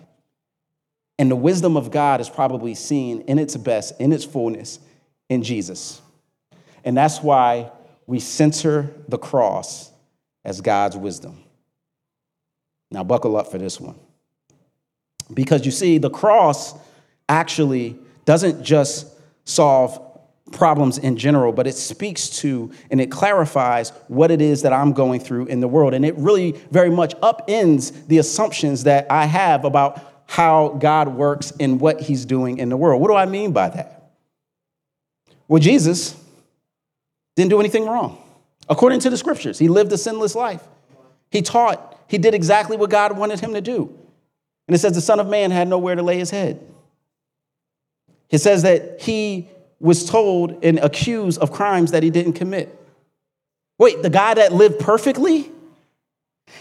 And 1.19 1.29
the 1.29 1.35
wisdom 1.35 1.77
of 1.77 1.91
God 1.91 2.21
is 2.21 2.29
probably 2.29 2.75
seen 2.75 3.21
in 3.21 3.37
its 3.39 3.55
best, 3.55 3.99
in 3.99 4.11
its 4.11 4.25
fullness, 4.25 4.79
in 5.29 5.43
Jesus. 5.43 6.01
And 6.83 6.97
that's 6.97 7.21
why 7.21 7.71
we 8.07 8.19
center 8.19 8.93
the 9.07 9.17
cross 9.17 9.91
as 10.43 10.61
God's 10.61 10.97
wisdom. 10.97 11.43
Now, 12.91 13.03
buckle 13.03 13.37
up 13.37 13.51
for 13.51 13.57
this 13.57 13.79
one. 13.79 13.95
Because 15.33 15.65
you 15.65 15.71
see, 15.71 15.97
the 15.97 16.09
cross 16.09 16.75
actually 17.29 17.97
doesn't 18.25 18.63
just 18.63 19.07
solve 19.45 19.99
problems 20.51 20.97
in 20.97 21.17
general, 21.17 21.51
but 21.51 21.65
it 21.65 21.75
speaks 21.75 22.29
to 22.29 22.71
and 22.91 23.01
it 23.01 23.09
clarifies 23.09 23.89
what 24.07 24.29
it 24.29 24.41
is 24.41 24.61
that 24.61 24.73
I'm 24.73 24.93
going 24.93 25.19
through 25.19 25.47
in 25.47 25.59
the 25.59 25.67
world. 25.67 25.93
And 25.93 26.05
it 26.05 26.15
really 26.17 26.51
very 26.69 26.89
much 26.89 27.15
upends 27.15 28.07
the 28.07 28.19
assumptions 28.19 28.83
that 28.83 29.07
I 29.09 29.25
have 29.25 29.65
about 29.65 30.12
how 30.33 30.69
God 30.69 31.09
works 31.09 31.53
and 31.59 31.79
what 31.79 32.01
he's 32.01 32.25
doing 32.25 32.57
in 32.57 32.69
the 32.69 32.75
world. 32.75 32.99
What 32.99 33.09
do 33.09 33.13
I 33.13 33.27
mean 33.27 33.51
by 33.51 33.69
that? 33.69 34.09
Well, 35.47 35.61
Jesus 35.61 36.19
didn't 37.35 37.51
do 37.51 37.59
anything 37.59 37.85
wrong. 37.85 38.17
According 38.67 39.01
to 39.01 39.11
the 39.11 39.17
scriptures, 39.17 39.59
he 39.59 39.67
lived 39.67 39.91
a 39.91 39.97
sinless 39.97 40.33
life. 40.33 40.63
He 41.29 41.43
taught, 41.43 41.99
he 42.07 42.17
did 42.17 42.33
exactly 42.33 42.77
what 42.77 42.89
God 42.89 43.15
wanted 43.15 43.41
him 43.41 43.53
to 43.53 43.61
do. 43.61 43.95
And 44.67 44.73
it 44.73 44.79
says 44.79 44.93
the 44.93 45.01
Son 45.01 45.19
of 45.19 45.27
Man 45.27 45.51
had 45.51 45.67
nowhere 45.67 45.93
to 45.93 46.01
lay 46.01 46.17
his 46.17 46.31
head. 46.31 46.59
It 48.31 48.39
says 48.39 48.63
that 48.63 49.01
he 49.01 49.49
was 49.79 50.09
told 50.09 50.65
and 50.65 50.79
accused 50.79 51.39
of 51.41 51.51
crimes 51.51 51.91
that 51.91 52.01
he 52.01 52.09
didn't 52.09 52.33
commit. 52.33 52.75
Wait, 53.77 54.01
the 54.01 54.09
guy 54.09 54.33
that 54.33 54.51
lived 54.51 54.79
perfectly 54.79 55.51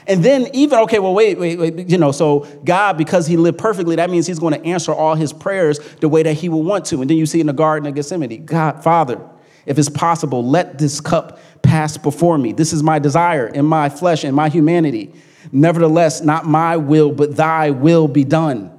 and 0.06 0.24
then 0.24 0.48
even, 0.52 0.78
okay, 0.80 0.98
well, 0.98 1.14
wait, 1.14 1.38
wait, 1.38 1.58
wait, 1.58 1.88
you 1.88 1.98
know, 1.98 2.12
so 2.12 2.40
God, 2.64 2.96
because 2.96 3.26
he 3.26 3.36
lived 3.36 3.58
perfectly, 3.58 3.96
that 3.96 4.10
means 4.10 4.26
he's 4.26 4.38
going 4.38 4.54
to 4.54 4.64
answer 4.64 4.92
all 4.92 5.14
his 5.14 5.32
prayers 5.32 5.78
the 6.00 6.08
way 6.08 6.22
that 6.22 6.34
he 6.34 6.48
will 6.48 6.62
want 6.62 6.84
to. 6.86 7.00
And 7.00 7.10
then 7.10 7.16
you 7.16 7.26
see 7.26 7.40
in 7.40 7.46
the 7.46 7.52
Garden 7.52 7.88
of 7.88 7.94
Gethsemane, 7.94 8.44
God, 8.44 8.82
Father, 8.82 9.20
if 9.64 9.78
it's 9.78 9.88
possible, 9.88 10.44
let 10.44 10.78
this 10.78 11.00
cup 11.00 11.38
pass 11.62 11.96
before 11.96 12.36
me. 12.36 12.52
This 12.52 12.72
is 12.72 12.82
my 12.82 12.98
desire 12.98 13.46
in 13.46 13.64
my 13.64 13.88
flesh 13.88 14.24
and 14.24 14.34
my 14.34 14.48
humanity. 14.48 15.12
Nevertheless, 15.52 16.20
not 16.20 16.46
my 16.46 16.76
will, 16.76 17.12
but 17.12 17.36
thy 17.36 17.70
will 17.70 18.08
be 18.08 18.24
done. 18.24 18.76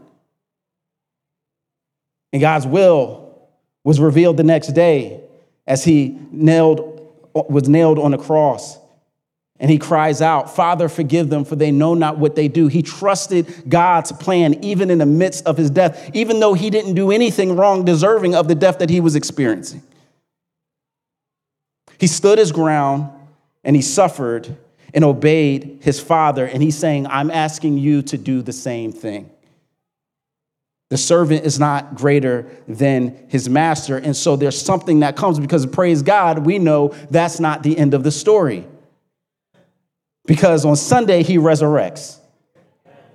And 2.34 2.42
God's 2.42 2.68
will 2.68 3.48
was 3.84 4.00
revealed 4.00 4.38
the 4.38 4.44
next 4.44 4.70
day 4.70 5.22
as 5.68 5.86
he 5.86 6.18
nailed, 6.32 7.12
was 7.34 7.70
nailed 7.70 8.00
on 8.00 8.12
the 8.12 8.18
cross. 8.18 8.78
And 9.60 9.70
he 9.72 9.78
cries 9.78 10.22
out, 10.22 10.54
Father, 10.54 10.90
forgive 10.90 11.30
them, 11.30 11.46
for 11.46 11.56
they 11.56 11.72
know 11.72 11.94
not 11.94 12.18
what 12.18 12.36
they 12.36 12.48
do. 12.48 12.68
He 12.68 12.82
trusted 12.82 13.70
God's 13.70 14.12
plan 14.12 14.64
even 14.64 14.90
in 14.90 14.98
the 14.98 15.06
midst 15.06 15.46
of 15.46 15.58
his 15.58 15.70
death, 15.70 16.10
even 16.14 16.40
though 16.40 16.54
he 16.54 16.70
didn't 16.70 16.96
do 16.96 17.12
anything 17.12 17.56
wrong 17.56 17.86
deserving 17.86 18.36
of 18.36 18.48
the 18.48 18.56
death 18.56 18.80
that 18.80 18.90
he 18.90 19.00
was 19.00 19.16
experiencing. 19.16 19.84
He 22.00 22.08
stood 22.08 22.40
his 22.40 22.52
ground 22.52 23.10
and 23.64 23.76
he 23.76 23.82
suffered, 23.82 24.58
and 24.94 25.04
obeyed 25.04 25.80
his 25.82 26.00
father. 26.00 26.46
And 26.46 26.62
he's 26.62 26.78
saying, 26.78 27.08
I'm 27.08 27.32
asking 27.32 27.78
you 27.78 28.02
to 28.04 28.18
do 28.18 28.42
the 28.42 28.54
same 28.54 28.92
thing. 28.92 29.30
The 30.90 30.98
servant 30.98 31.46
is 31.46 31.60
not 31.60 31.96
greater 31.96 32.46
than 32.68 33.26
his 33.28 33.50
master. 33.50 33.98
And 33.98 34.16
so 34.16 34.36
there's 34.36 34.62
something 34.62 35.00
that 35.00 35.16
comes 35.16 35.40
because, 35.40 35.66
praise 35.66 36.04
God, 36.04 36.40
we 36.46 36.60
know 36.60 36.90
that's 37.10 37.40
not 37.40 37.64
the 37.64 37.76
end 37.78 37.96
of 37.96 38.04
the 38.04 38.12
story. 38.12 38.68
Because 40.26 40.66
on 40.66 40.76
Sunday, 40.76 41.24
he 41.24 41.38
resurrects. 41.38 42.18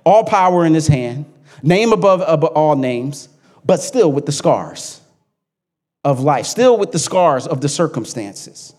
All 0.03 0.23
power 0.23 0.65
in 0.65 0.73
his 0.73 0.87
hand, 0.87 1.25
name 1.63 1.91
above, 1.91 2.21
above 2.25 2.51
all 2.53 2.75
names, 2.75 3.29
but 3.65 3.77
still 3.77 4.11
with 4.11 4.25
the 4.25 4.31
scars 4.31 5.01
of 6.03 6.21
life, 6.21 6.45
still 6.45 6.77
with 6.77 6.91
the 6.91 6.99
scars 6.99 7.45
of 7.45 7.61
the 7.61 7.69
circumstances. 7.69 8.73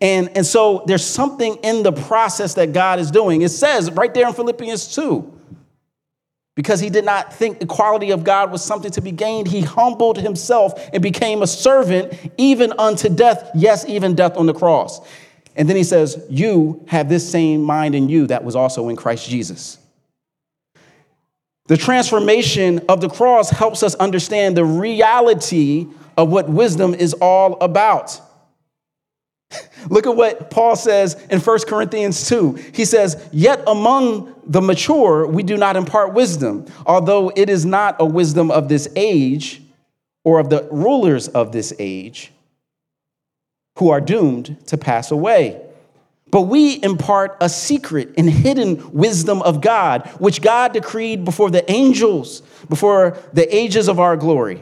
And, 0.00 0.36
and 0.36 0.44
so 0.44 0.84
there's 0.86 1.04
something 1.04 1.56
in 1.62 1.82
the 1.82 1.92
process 1.92 2.54
that 2.54 2.72
God 2.72 2.98
is 2.98 3.10
doing. 3.10 3.42
It 3.42 3.50
says 3.50 3.90
right 3.92 4.12
there 4.12 4.26
in 4.26 4.34
Philippians 4.34 4.94
2 4.94 5.38
because 6.54 6.80
he 6.80 6.90
did 6.90 7.04
not 7.04 7.32
think 7.32 7.62
equality 7.62 8.10
of 8.10 8.24
God 8.24 8.50
was 8.50 8.64
something 8.64 8.90
to 8.90 9.00
be 9.00 9.12
gained, 9.12 9.46
he 9.46 9.60
humbled 9.60 10.18
himself 10.18 10.72
and 10.92 11.00
became 11.00 11.40
a 11.40 11.46
servant 11.46 12.12
even 12.36 12.72
unto 12.78 13.08
death, 13.08 13.48
yes, 13.54 13.86
even 13.86 14.16
death 14.16 14.36
on 14.36 14.46
the 14.46 14.52
cross. 14.52 15.00
And 15.58 15.68
then 15.68 15.76
he 15.76 15.82
says, 15.82 16.24
You 16.30 16.84
have 16.86 17.08
this 17.08 17.28
same 17.28 17.62
mind 17.62 17.96
in 17.96 18.08
you 18.08 18.28
that 18.28 18.44
was 18.44 18.54
also 18.54 18.88
in 18.88 18.96
Christ 18.96 19.28
Jesus. 19.28 19.78
The 21.66 21.76
transformation 21.76 22.80
of 22.88 23.02
the 23.02 23.10
cross 23.10 23.50
helps 23.50 23.82
us 23.82 23.94
understand 23.96 24.56
the 24.56 24.64
reality 24.64 25.86
of 26.16 26.30
what 26.30 26.48
wisdom 26.48 26.94
is 26.94 27.12
all 27.14 27.58
about. 27.60 28.20
Look 29.90 30.06
at 30.06 30.14
what 30.16 30.50
Paul 30.50 30.76
says 30.76 31.14
in 31.28 31.40
1 31.40 31.58
Corinthians 31.66 32.28
2. 32.28 32.52
He 32.72 32.84
says, 32.84 33.28
Yet 33.32 33.62
among 33.66 34.34
the 34.46 34.62
mature, 34.62 35.26
we 35.26 35.42
do 35.42 35.56
not 35.56 35.76
impart 35.76 36.14
wisdom, 36.14 36.66
although 36.86 37.32
it 37.34 37.50
is 37.50 37.66
not 37.66 37.96
a 37.98 38.06
wisdom 38.06 38.50
of 38.52 38.68
this 38.68 38.88
age 38.94 39.60
or 40.24 40.38
of 40.38 40.50
the 40.50 40.68
rulers 40.70 41.26
of 41.28 41.50
this 41.50 41.72
age 41.80 42.32
who 43.78 43.90
are 43.90 44.00
doomed 44.00 44.56
to 44.66 44.76
pass 44.76 45.10
away. 45.10 45.64
But 46.30 46.42
we 46.42 46.82
impart 46.82 47.36
a 47.40 47.48
secret 47.48 48.12
and 48.18 48.28
hidden 48.28 48.92
wisdom 48.92 49.40
of 49.42 49.60
God, 49.60 50.06
which 50.18 50.42
God 50.42 50.72
decreed 50.72 51.24
before 51.24 51.50
the 51.50 51.68
angels, 51.70 52.42
before 52.68 53.16
the 53.32 53.54
ages 53.54 53.88
of 53.88 53.98
our 53.98 54.16
glory. 54.16 54.60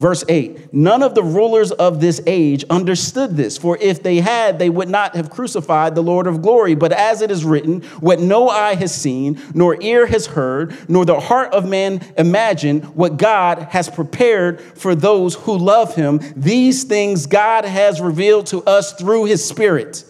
Verse 0.00 0.24
8 0.28 0.72
None 0.72 1.02
of 1.02 1.14
the 1.14 1.22
rulers 1.22 1.70
of 1.72 2.00
this 2.00 2.20
age 2.26 2.64
understood 2.70 3.36
this, 3.36 3.58
for 3.58 3.76
if 3.80 4.02
they 4.02 4.16
had, 4.16 4.58
they 4.58 4.70
would 4.70 4.88
not 4.88 5.14
have 5.14 5.28
crucified 5.28 5.94
the 5.94 6.02
Lord 6.02 6.26
of 6.26 6.40
glory. 6.40 6.74
But 6.74 6.92
as 6.92 7.20
it 7.20 7.30
is 7.30 7.44
written, 7.44 7.82
what 8.00 8.18
no 8.18 8.48
eye 8.48 8.74
has 8.74 8.94
seen, 8.94 9.40
nor 9.54 9.80
ear 9.82 10.06
has 10.06 10.26
heard, 10.26 10.74
nor 10.88 11.04
the 11.04 11.20
heart 11.20 11.52
of 11.52 11.68
man 11.68 12.00
imagined, 12.16 12.96
what 12.96 13.18
God 13.18 13.58
has 13.70 13.90
prepared 13.90 14.60
for 14.60 14.94
those 14.94 15.34
who 15.34 15.58
love 15.58 15.94
him, 15.94 16.20
these 16.34 16.84
things 16.84 17.26
God 17.26 17.66
has 17.66 18.00
revealed 18.00 18.46
to 18.46 18.62
us 18.64 18.94
through 18.94 19.26
his 19.26 19.46
Spirit. 19.46 20.04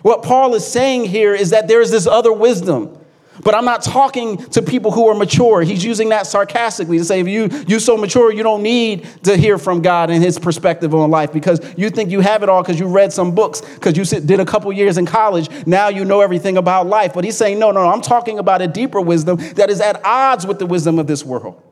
What 0.00 0.22
Paul 0.22 0.54
is 0.54 0.66
saying 0.66 1.04
here 1.04 1.34
is 1.34 1.50
that 1.50 1.68
there 1.68 1.82
is 1.82 1.90
this 1.90 2.06
other 2.06 2.32
wisdom 2.32 2.96
but 3.42 3.54
I'm 3.54 3.64
not 3.64 3.82
talking 3.82 4.36
to 4.50 4.62
people 4.62 4.90
who 4.90 5.08
are 5.08 5.14
mature. 5.14 5.62
He's 5.62 5.84
using 5.84 6.10
that 6.10 6.26
sarcastically 6.26 6.98
to 6.98 7.04
say, 7.04 7.20
if 7.20 7.28
you, 7.28 7.48
you're 7.66 7.80
so 7.80 7.96
mature, 7.96 8.32
you 8.32 8.42
don't 8.42 8.62
need 8.62 9.06
to 9.24 9.36
hear 9.36 9.58
from 9.58 9.82
God 9.82 10.10
and 10.10 10.22
his 10.22 10.38
perspective 10.38 10.94
on 10.94 11.10
life 11.10 11.32
because 11.32 11.60
you 11.76 11.90
think 11.90 12.10
you 12.10 12.20
have 12.20 12.42
it 12.42 12.48
all 12.48 12.62
because 12.62 12.78
you 12.78 12.86
read 12.86 13.12
some 13.12 13.34
books, 13.34 13.60
because 13.60 13.96
you 13.96 14.20
did 14.20 14.40
a 14.40 14.44
couple 14.44 14.72
years 14.72 14.98
in 14.98 15.06
college. 15.06 15.48
Now 15.66 15.88
you 15.88 16.04
know 16.04 16.20
everything 16.20 16.56
about 16.56 16.86
life. 16.86 17.14
But 17.14 17.24
he's 17.24 17.36
saying, 17.36 17.58
no, 17.58 17.70
no, 17.70 17.82
no, 17.84 17.90
I'm 17.90 18.02
talking 18.02 18.38
about 18.38 18.62
a 18.62 18.66
deeper 18.66 19.00
wisdom 19.00 19.36
that 19.54 19.70
is 19.70 19.80
at 19.80 20.04
odds 20.04 20.46
with 20.46 20.58
the 20.58 20.66
wisdom 20.66 20.98
of 20.98 21.06
this 21.06 21.24
world. 21.24 21.62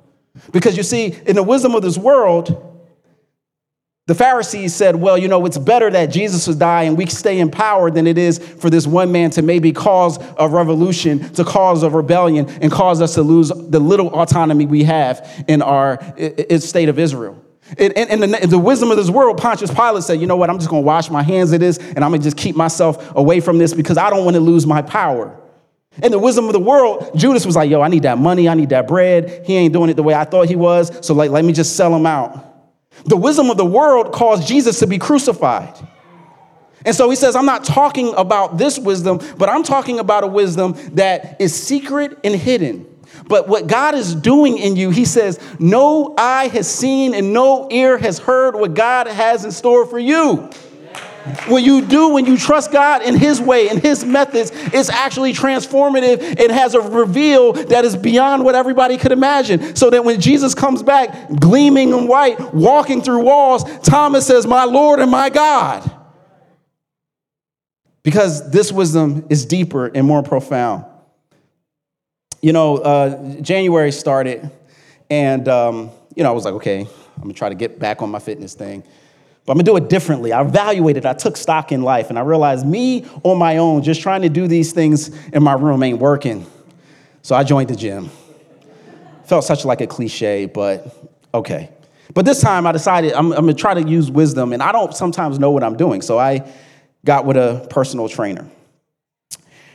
Because 0.53 0.77
you 0.77 0.83
see, 0.83 1.19
in 1.27 1.37
the 1.37 1.43
wisdom 1.43 1.75
of 1.75 1.83
this 1.83 1.99
world, 1.99 2.78
the 4.09 4.15
Pharisees 4.15 4.75
said, 4.75 4.97
well, 4.97 5.19
you 5.19 5.29
know, 5.29 5.45
it's 5.45 5.59
better 5.59 5.91
that 5.91 6.07
Jesus 6.07 6.49
would 6.49 6.59
die 6.59 6.85
and 6.85 6.97
we 6.97 7.05
stay 7.05 7.39
in 7.41 7.51
power 7.51 7.91
than 7.91 8.07
it 8.07 8.17
is 8.17 8.39
for 8.39 8.71
this 8.71 8.87
one 8.87 9.13
man 9.13 9.29
to 9.33 9.43
maybe 9.43 9.71
cause 9.71 10.19
a 10.39 10.49
revolution, 10.49 11.31
to 11.35 11.45
cause 11.45 11.83
a 11.83 11.91
rebellion, 11.91 12.49
and 12.63 12.73
cause 12.73 13.03
us 13.03 13.17
to 13.17 13.23
lose 13.23 13.51
the 13.51 13.79
little 13.79 14.09
autonomy 14.19 14.65
we 14.65 14.83
have 14.85 15.45
in 15.47 15.61
our 15.61 16.01
state 16.59 16.89
of 16.89 16.99
Israel. 16.99 17.39
And 17.79 18.23
the, 18.23 18.47
the 18.49 18.59
wisdom 18.59 18.91
of 18.91 18.97
this 18.97 19.11
world, 19.11 19.37
Pontius 19.37 19.71
Pilate 19.71 20.05
said, 20.05 20.23
you 20.23 20.27
know 20.27 20.37
what, 20.37 20.49
I'm 20.49 20.57
just 20.57 20.71
going 20.71 20.85
to 20.85 20.87
wash 20.87 21.11
my 21.11 21.23
hands 21.23 21.53
of 21.53 21.61
this 21.61 21.77
and 21.77 21.99
I'm 21.99 22.11
going 22.11 22.23
to 22.23 22.25
just 22.25 22.39
keep 22.39 22.57
myself 22.57 23.15
away 23.15 23.41
from 23.41 23.59
this 23.59 23.75
because 23.75 23.99
I 23.99 24.09
don't 24.09 24.25
want 24.25 24.37
to 24.37 24.41
lose 24.41 24.67
my 24.67 24.81
power. 24.81 25.39
In 26.03 26.13
the 26.13 26.19
wisdom 26.19 26.47
of 26.47 26.55
the 26.55 26.61
world, 26.61 27.11
Judas 27.15 27.45
was 27.45 27.57
like, 27.57 27.69
yo, 27.69 27.83
I 27.83 27.89
need 27.89 28.05
that 28.05 28.17
money, 28.17 28.49
I 28.49 28.55
need 28.55 28.71
that 28.71 28.89
bread. 28.89 29.45
He 29.45 29.55
ain't 29.55 29.75
doing 29.75 29.91
it 29.91 29.97
the 29.97 30.03
way 30.03 30.15
I 30.15 30.25
thought 30.25 30.49
he 30.49 30.57
was, 30.57 31.07
so 31.07 31.13
like, 31.13 31.31
let 31.31 31.45
me 31.45 31.53
just 31.53 31.77
sell 31.77 31.95
him 31.95 32.07
out. 32.07 32.47
The 33.05 33.17
wisdom 33.17 33.51
of 33.51 33.57
the 33.57 33.65
world 33.65 34.13
caused 34.13 34.47
Jesus 34.47 34.79
to 34.81 34.87
be 34.87 34.99
crucified. 34.99 35.75
And 36.85 36.95
so 36.95 37.11
he 37.11 37.17
says, 37.17 37.35
I'm 37.37 37.47
not 37.47 37.65
talking 37.65 38.15
about 38.15 38.57
this 38.57 38.79
wisdom, 38.79 39.21
but 39.37 39.49
I'm 39.49 39.63
talking 39.63 39.99
about 39.99 40.25
a 40.25 40.29
wisdom 40.29 40.75
that 40.95 41.41
is 41.41 41.55
secret 41.55 42.19
and 42.25 42.35
hidden. 42.35 42.87
But 43.27 43.49
what 43.49 43.67
God 43.67 43.95
is 43.95 44.15
doing 44.15 44.59
in 44.59 44.77
you, 44.77 44.91
he 44.91 45.05
says, 45.05 45.41
no 45.59 46.15
eye 46.17 46.49
has 46.49 46.73
seen 46.73 47.15
and 47.15 47.33
no 47.33 47.69
ear 47.71 47.99
has 47.99 48.19
heard 48.19 48.55
what 48.55 48.75
God 48.75 49.07
has 49.07 49.45
in 49.45 49.51
store 49.51 49.87
for 49.87 49.99
you. 49.99 50.51
What 51.47 51.63
you 51.63 51.83
do 51.83 52.09
when 52.09 52.27
you 52.27 52.37
trust 52.37 52.73
God 52.73 53.03
in 53.03 53.17
His 53.17 53.41
way 53.41 53.69
and 53.69 53.79
His 53.79 54.05
methods 54.05 54.51
is 54.73 54.91
actually 54.91 55.33
transformative 55.33 56.21
It 56.39 56.51
has 56.51 56.75
a 56.75 56.81
reveal 56.81 57.53
that 57.53 57.85
is 57.85 57.97
beyond 57.97 58.45
what 58.45 58.55
everybody 58.55 58.97
could 58.97 59.13
imagine. 59.13 59.77
So 59.77 59.91
that 59.91 60.05
when 60.05 60.21
Jesus 60.21 60.55
comes 60.55 60.83
back, 60.83 61.29
gleaming 61.39 61.91
in 61.91 62.07
white, 62.07 62.55
walking 62.55 63.03
through 63.03 63.23
walls, 63.23 63.65
Thomas 63.81 64.27
says, 64.27 64.47
My 64.47 64.65
Lord 64.65 65.01
and 65.01 65.11
my 65.11 65.31
God. 65.31 65.91
Because 68.03 68.51
this 68.51 68.73
wisdom 68.73 69.27
is 69.29 69.45
deeper 69.45 69.87
and 69.87 70.07
more 70.07 70.23
profound. 70.23 70.85
You 72.41 72.53
know, 72.53 72.79
uh, 72.79 73.41
January 73.41 73.91
started, 73.93 74.51
and, 75.11 75.49
um, 75.49 75.91
you 76.15 76.23
know, 76.23 76.31
I 76.31 76.33
was 76.33 76.45
like, 76.45 76.55
okay, 76.55 76.81
I'm 77.17 77.23
gonna 77.23 77.35
try 77.35 77.49
to 77.49 77.55
get 77.55 77.79
back 77.79 78.01
on 78.01 78.11
my 78.11 78.21
fitness 78.21 78.55
thing. 78.55 78.85
But 79.49 79.53
I'm 79.53 79.65
gonna 79.65 79.79
do 79.79 79.83
it 79.83 79.89
differently. 79.89 80.31
I 80.31 80.43
evaluated, 80.43 81.07
I 81.07 81.15
took 81.15 81.35
stock 81.35 81.73
in 81.73 81.81
life, 81.81 82.11
and 82.11 82.19
I 82.19 82.21
realized 82.21 82.67
me 82.67 83.07
on 83.23 83.39
my 83.39 83.57
own, 83.57 83.83
just 83.83 84.03
trying 84.03 84.21
to 84.21 84.29
do 84.29 84.47
these 84.47 84.73
things 84.73 85.09
in 85.29 85.43
my 85.43 85.55
room 85.55 85.83
ain't 85.83 86.01
working. 86.01 86.45
So 87.23 87.35
I 87.35 87.45
joined 87.45 87.71
the 87.71 87.75
gym. 87.75 88.11
Felt 89.25 89.45
such 89.45 89.65
like 89.65 89.81
a 89.81 89.87
cliche, 89.87 90.45
but 90.45 90.95
okay. 91.33 91.71
But 92.13 92.27
this 92.27 92.43
time 92.43 92.67
I 92.67 92.73
decided 92.73 93.15
I'm, 93.15 93.33
I'm 93.33 93.47
gonna 93.47 93.55
try 93.55 93.73
to 93.73 93.89
use 93.89 94.11
wisdom, 94.11 94.53
and 94.53 94.63
I 94.63 94.71
don't 94.71 94.95
sometimes 94.95 95.39
know 95.39 95.51
what 95.51 95.65
I'm 95.65 95.79
doing. 95.79 96.03
So 96.03 96.19
I 96.19 96.47
got 97.07 97.25
with 97.25 97.39
a 97.39 97.67
personal 97.71 98.07
trainer. 98.07 98.47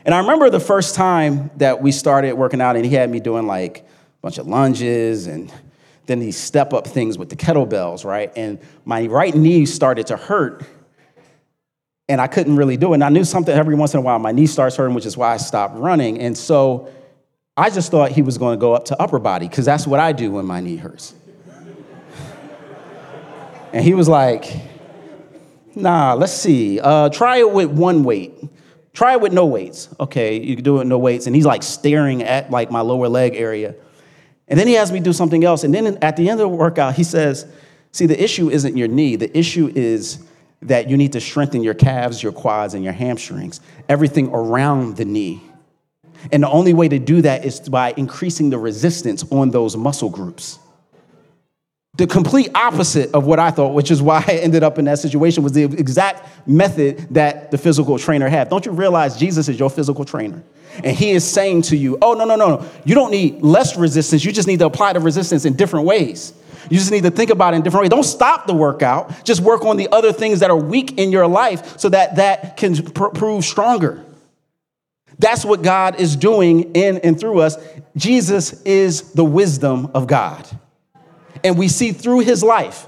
And 0.06 0.14
I 0.14 0.20
remember 0.20 0.52
the 0.52 0.60
first 0.60 0.94
time 0.94 1.50
that 1.58 1.82
we 1.82 1.92
started 1.92 2.34
working 2.34 2.62
out, 2.62 2.76
and 2.76 2.86
he 2.86 2.94
had 2.94 3.10
me 3.10 3.20
doing 3.20 3.48
like 3.48 3.80
a 3.80 3.84
bunch 4.22 4.38
of 4.38 4.46
lunges 4.46 5.26
and 5.26 5.52
then 6.06 6.20
these 6.20 6.38
step 6.38 6.74
up 6.74 6.88
things 6.88 7.18
with 7.18 7.30
the 7.30 7.36
kettlebells, 7.36 8.04
right? 8.04 8.32
And 8.36 8.60
my 8.86 9.08
right 9.08 9.34
knee 9.34 9.66
started 9.66 10.08
to 10.08 10.18
hurt 10.18 10.64
and 12.10 12.20
I 12.20 12.28
couldn't 12.28 12.58
really 12.58 12.78
do 12.78 12.92
it. 12.92 12.96
And 12.96 13.04
I 13.04 13.10
knew 13.10 13.24
something 13.24 13.56
every 13.56 13.76
once 13.76 13.94
in 13.94 14.00
a 14.00 14.02
while, 14.02 14.20
my 14.20 14.32
knee 14.32 14.48
starts 14.48 14.76
hurting, 14.76 14.94
which 14.94 15.06
is 15.06 15.16
why 15.16 15.34
I 15.34 15.38
stopped 15.38 15.78
running. 15.78 16.20
And 16.20 16.38
so 16.38 16.92
I 17.56 17.70
just 17.70 17.92
thought 17.92 18.12
he 18.12 18.22
was 18.22 18.38
going 18.38 18.58
to 18.58 18.60
go 18.60 18.74
up 18.74 18.86
to 18.86 19.02
upper 19.02 19.20
body 19.20 19.48
because 19.48 19.66
that's 19.66 19.88
what 19.88 20.00
I 20.00 20.12
do 20.12 20.32
when 20.32 20.46
my 20.46 20.60
knee 20.60 20.76
hurts. 20.76 21.14
and 23.74 23.84
he 23.84 23.94
was 23.94 24.10
like, 24.10 24.52
nah, 25.76 26.14
let's 26.14 26.34
see. 26.34 26.80
Uh, 26.80 27.10
try 27.10 27.38
it 27.38 27.52
with 27.52 27.70
one 27.70 28.04
weight. 28.04 28.34
Try 28.92 29.14
it 29.14 29.22
with 29.22 29.34
no 29.34 29.46
weights. 29.46 29.90
Okay, 30.00 30.40
you 30.40 30.56
can 30.56 30.64
do 30.64 30.76
it 30.76 30.80
with 30.80 30.88
no 30.88 31.00
weights. 31.00 31.26
And 31.26 31.36
he's 31.36 31.46
like 31.46 31.64
staring 31.64 32.22
at 32.22 32.52
like 32.52 32.70
my 32.70 32.82
lower 32.82 33.08
leg 33.08 33.36
area. 33.36 33.76
And 34.48 34.60
then 34.60 34.68
he 34.68 34.74
has 34.74 34.92
me 34.92 35.00
do 35.00 35.14
something 35.14 35.44
else. 35.44 35.64
And 35.64 35.74
then 35.74 35.98
at 36.02 36.18
the 36.18 36.30
end 36.30 36.40
of 36.40 36.50
the 36.50 36.56
workout, 36.56 36.96
he 36.96 37.04
says, 37.04 37.46
See, 37.92 38.08
the 38.08 38.22
issue 38.22 38.50
isn't 38.50 38.76
your 38.76 38.88
knee. 38.88 39.16
The 39.16 39.36
issue 39.38 39.72
is 39.74 40.26
that 40.64 40.90
you 40.90 40.98
need 40.98 41.14
to 41.14 41.22
strengthen 41.22 41.64
your 41.64 41.76
calves, 41.76 42.24
your 42.24 42.32
quads, 42.32 42.74
and 42.74 42.84
your 42.84 42.94
hamstrings, 42.94 43.62
everything 43.88 44.30
around 44.30 44.98
the 44.98 45.06
knee. 45.06 45.44
And 46.32 46.42
the 46.42 46.50
only 46.50 46.74
way 46.74 46.88
to 46.88 47.00
do 47.00 47.22
that 47.22 47.46
is 47.46 47.60
by 47.60 47.94
increasing 47.98 48.50
the 48.50 48.58
resistance 48.58 49.24
on 49.32 49.52
those 49.52 49.78
muscle 49.78 50.10
groups. 50.10 50.58
The 51.96 52.08
complete 52.08 52.50
opposite 52.56 53.14
of 53.14 53.26
what 53.28 53.38
I 53.38 53.52
thought, 53.52 53.76
which 53.76 53.92
is 53.92 54.02
why 54.02 54.24
I 54.28 54.34
ended 54.34 54.64
up 54.64 54.80
in 54.80 54.86
that 54.86 55.00
situation, 55.00 55.44
was 55.44 55.54
the 55.54 55.64
exact 55.64 56.48
method 56.48 57.14
that 57.14 57.52
the 57.52 57.58
physical 57.58 58.00
trainer 58.00 58.28
had. 58.28 58.50
Don't 58.50 58.66
you 58.66 58.72
realize 58.72 59.18
Jesus 59.18 59.48
is 59.48 59.60
your 59.60 59.70
physical 59.70 60.04
trainer? 60.04 60.42
And 60.84 60.98
he 60.98 61.12
is 61.12 61.30
saying 61.30 61.64
to 61.64 61.78
you, 61.78 62.00
oh, 62.02 62.14
no, 62.14 62.26
no, 62.26 62.36
no, 62.36 62.58
no. 62.58 62.70
You 62.84 62.96
don't 62.96 63.12
need 63.12 63.44
less 63.44 63.78
resistance. 63.78 64.26
You 64.26 64.32
just 64.32 64.48
need 64.48 64.58
to 64.60 64.66
apply 64.66 64.94
the 64.94 65.00
resistance 65.00 65.46
in 65.46 65.54
different 65.54 65.86
ways. 65.86 66.34
You 66.70 66.80
just 66.80 66.92
need 66.92 67.04
to 67.04 67.12
think 67.12 67.30
about 67.30 67.54
it 67.54 67.58
in 67.58 67.62
different 67.62 67.84
ways. 67.84 67.90
Don't 67.90 68.04
stop 68.04 68.48
the 68.48 68.56
workout. 68.56 69.24
Just 69.24 69.42
work 69.42 69.66
on 69.66 69.78
the 69.78 69.88
other 69.92 70.12
things 70.12 70.40
that 70.40 70.50
are 70.50 70.58
weak 70.58 70.98
in 70.98 71.12
your 71.12 71.28
life 71.28 71.78
so 71.78 71.90
that 71.90 72.16
that 72.16 72.58
can 72.58 72.76
pr- 72.76 73.10
prove 73.10 73.44
stronger. 73.44 74.04
That's 75.20 75.46
what 75.46 75.62
God 75.62 76.00
is 76.00 76.16
doing 76.16 76.74
in 76.74 76.98
and 77.00 77.20
through 77.20 77.42
us. 77.42 77.58
Jesus 77.96 78.64
is 78.64 79.12
the 79.12 79.24
wisdom 79.24 79.92
of 79.94 80.08
God. 80.08 80.48
And 81.44 81.58
we 81.58 81.68
see 81.68 81.92
through 81.92 82.20
his 82.20 82.44
life 82.44 82.88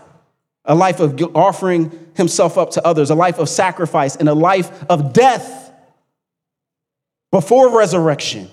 a 0.63 0.75
life 0.75 0.99
of 0.99 1.21
offering 1.35 2.07
himself 2.15 2.57
up 2.57 2.71
to 2.71 2.85
others, 2.85 3.09
a 3.09 3.15
life 3.15 3.37
of 3.39 3.49
sacrifice, 3.49 4.15
and 4.15 4.27
a 4.27 4.33
life 4.33 4.83
of 4.89 5.13
death 5.13 5.71
before 7.31 7.77
resurrection. 7.77 8.49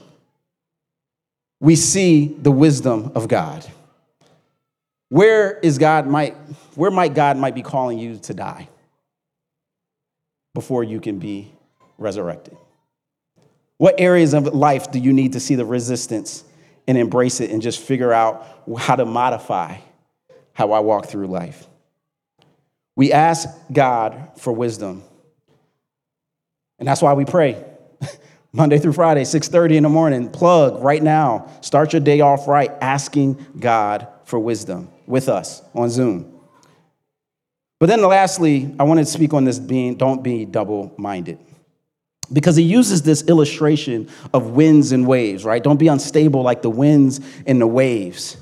We 1.60 1.76
see 1.76 2.26
the 2.26 2.50
wisdom 2.50 3.12
of 3.14 3.28
God. 3.28 3.64
Where 5.08 5.58
is 5.58 5.78
God 5.78 6.06
might 6.06 6.36
where 6.74 6.90
might 6.90 7.14
God 7.14 7.36
might 7.36 7.54
be 7.54 7.62
calling 7.62 7.98
you 7.98 8.18
to 8.18 8.34
die 8.34 8.68
before 10.54 10.82
you 10.82 11.00
can 11.00 11.18
be 11.18 11.52
resurrected? 11.98 12.56
What 13.78 13.96
areas 13.98 14.34
of 14.34 14.46
life 14.46 14.90
do 14.90 14.98
you 14.98 15.12
need 15.12 15.34
to 15.34 15.40
see 15.40 15.54
the 15.54 15.64
resistance 15.64 16.44
and 16.88 16.96
embrace 16.98 17.40
it 17.40 17.50
and 17.50 17.62
just 17.62 17.78
figure 17.78 18.12
out 18.12 18.46
how 18.78 18.96
to 18.96 19.04
modify 19.04 19.76
how 20.52 20.72
I 20.72 20.80
walk 20.80 21.06
through 21.06 21.26
life? 21.26 21.66
We 22.94 23.12
ask 23.12 23.48
God 23.72 24.30
for 24.36 24.52
wisdom. 24.52 25.02
And 26.78 26.86
that's 26.86 27.00
why 27.00 27.12
we 27.14 27.24
pray. 27.24 27.64
Monday 28.52 28.78
through 28.78 28.92
Friday, 28.92 29.22
6:30 29.22 29.76
in 29.76 29.82
the 29.84 29.88
morning, 29.88 30.28
plug 30.28 30.82
right 30.82 31.02
now. 31.02 31.48
Start 31.62 31.92
your 31.92 32.00
day 32.00 32.20
off 32.20 32.46
right 32.46 32.70
asking 32.80 33.44
God 33.58 34.08
for 34.24 34.38
wisdom 34.38 34.90
with 35.06 35.28
us 35.28 35.62
on 35.74 35.88
Zoom. 35.90 36.28
But 37.78 37.86
then 37.86 38.02
lastly, 38.02 38.74
I 38.78 38.84
wanted 38.84 39.06
to 39.06 39.10
speak 39.10 39.34
on 39.34 39.44
this 39.44 39.58
being 39.58 39.96
don't 39.96 40.22
be 40.22 40.44
double-minded. 40.44 41.38
Because 42.32 42.56
he 42.56 42.62
uses 42.62 43.02
this 43.02 43.22
illustration 43.24 44.08
of 44.32 44.50
winds 44.50 44.92
and 44.92 45.06
waves, 45.06 45.44
right? 45.44 45.62
Don't 45.62 45.78
be 45.78 45.88
unstable 45.88 46.42
like 46.42 46.62
the 46.62 46.70
winds 46.70 47.20
and 47.46 47.60
the 47.60 47.66
waves. 47.66 48.36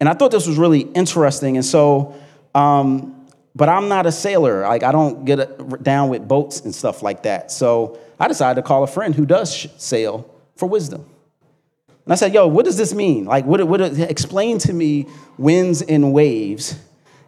And 0.00 0.08
I 0.08 0.14
thought 0.14 0.30
this 0.30 0.46
was 0.46 0.56
really 0.56 0.80
interesting. 0.80 1.56
And 1.56 1.64
so 1.64 2.14
um, 2.54 3.20
but 3.54 3.68
I'm 3.68 3.88
not 3.88 4.06
a 4.06 4.12
sailor. 4.12 4.62
Like 4.62 4.82
I 4.82 4.92
don't 4.92 5.24
get 5.24 5.82
down 5.82 6.08
with 6.08 6.26
boats 6.26 6.60
and 6.60 6.74
stuff 6.74 7.02
like 7.02 7.24
that. 7.24 7.50
So 7.50 7.98
I 8.18 8.28
decided 8.28 8.60
to 8.60 8.66
call 8.66 8.82
a 8.82 8.86
friend 8.86 9.14
who 9.14 9.26
does 9.26 9.66
sail 9.76 10.32
for 10.56 10.68
wisdom. 10.68 11.04
And 12.04 12.12
I 12.12 12.16
said, 12.16 12.32
"Yo, 12.32 12.46
what 12.46 12.64
does 12.64 12.76
this 12.76 12.94
mean? 12.94 13.24
Like, 13.24 13.44
what? 13.44 13.62
What? 13.66 13.80
Explain 13.80 14.58
to 14.58 14.72
me 14.72 15.06
winds 15.36 15.82
and 15.82 16.12
waves, 16.12 16.78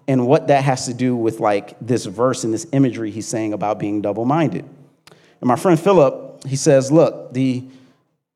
and 0.08 0.26
what 0.26 0.48
that 0.48 0.64
has 0.64 0.86
to 0.86 0.94
do 0.94 1.14
with 1.14 1.40
like 1.40 1.76
this 1.80 2.06
verse 2.06 2.44
and 2.44 2.54
this 2.54 2.66
imagery 2.72 3.10
he's 3.10 3.26
saying 3.26 3.52
about 3.52 3.78
being 3.78 4.00
double-minded." 4.00 4.64
And 4.64 5.48
my 5.48 5.56
friend 5.56 5.78
Philip, 5.78 6.44
he 6.46 6.56
says, 6.56 6.90
"Look, 6.90 7.32
the 7.32 7.64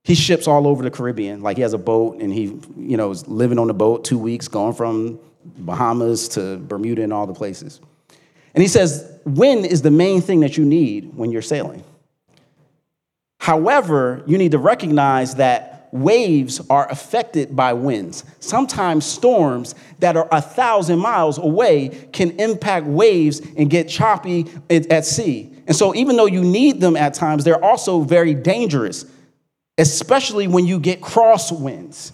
he 0.06 0.14
ships 0.14 0.46
all 0.46 0.68
over 0.68 0.84
the 0.84 0.90
Caribbean. 0.90 1.42
Like 1.42 1.56
he 1.56 1.62
has 1.62 1.72
a 1.72 1.78
boat, 1.78 2.20
and 2.20 2.32
he, 2.32 2.44
you 2.78 2.96
know, 2.96 3.10
is 3.10 3.26
living 3.26 3.58
on 3.58 3.66
the 3.66 3.74
boat 3.74 4.04
two 4.04 4.18
weeks, 4.18 4.46
going 4.46 4.72
from 4.72 5.18
Bahamas 5.58 6.28
to 6.28 6.58
Bermuda 6.58 7.02
and 7.02 7.12
all 7.12 7.26
the 7.26 7.34
places. 7.34 7.80
And 8.54 8.62
he 8.62 8.68
says, 8.68 9.18
wind 9.24 9.66
is 9.66 9.82
the 9.82 9.90
main 9.90 10.20
thing 10.20 10.40
that 10.40 10.56
you 10.56 10.64
need 10.64 11.12
when 11.16 11.32
you're 11.32 11.42
sailing. 11.42 11.82
However, 13.40 14.22
you 14.28 14.38
need 14.38 14.52
to 14.52 14.58
recognize 14.58 15.34
that 15.34 15.88
waves 15.90 16.60
are 16.70 16.88
affected 16.88 17.56
by 17.56 17.72
winds. 17.72 18.22
Sometimes 18.38 19.04
storms 19.04 19.74
that 19.98 20.16
are 20.16 20.28
a 20.30 20.40
thousand 20.40 21.00
miles 21.00 21.36
away 21.36 21.88
can 22.12 22.30
impact 22.38 22.86
waves 22.86 23.42
and 23.56 23.68
get 23.68 23.88
choppy 23.88 24.46
at 24.70 25.04
sea. 25.04 25.50
And 25.66 25.74
so, 25.74 25.96
even 25.96 26.16
though 26.16 26.26
you 26.26 26.44
need 26.44 26.80
them 26.80 26.94
at 26.96 27.14
times, 27.14 27.42
they're 27.42 27.62
also 27.62 28.02
very 28.02 28.34
dangerous, 28.34 29.04
especially 29.78 30.48
when 30.48 30.66
you 30.66 30.78
get 30.78 31.00
crosswinds. 31.00 32.12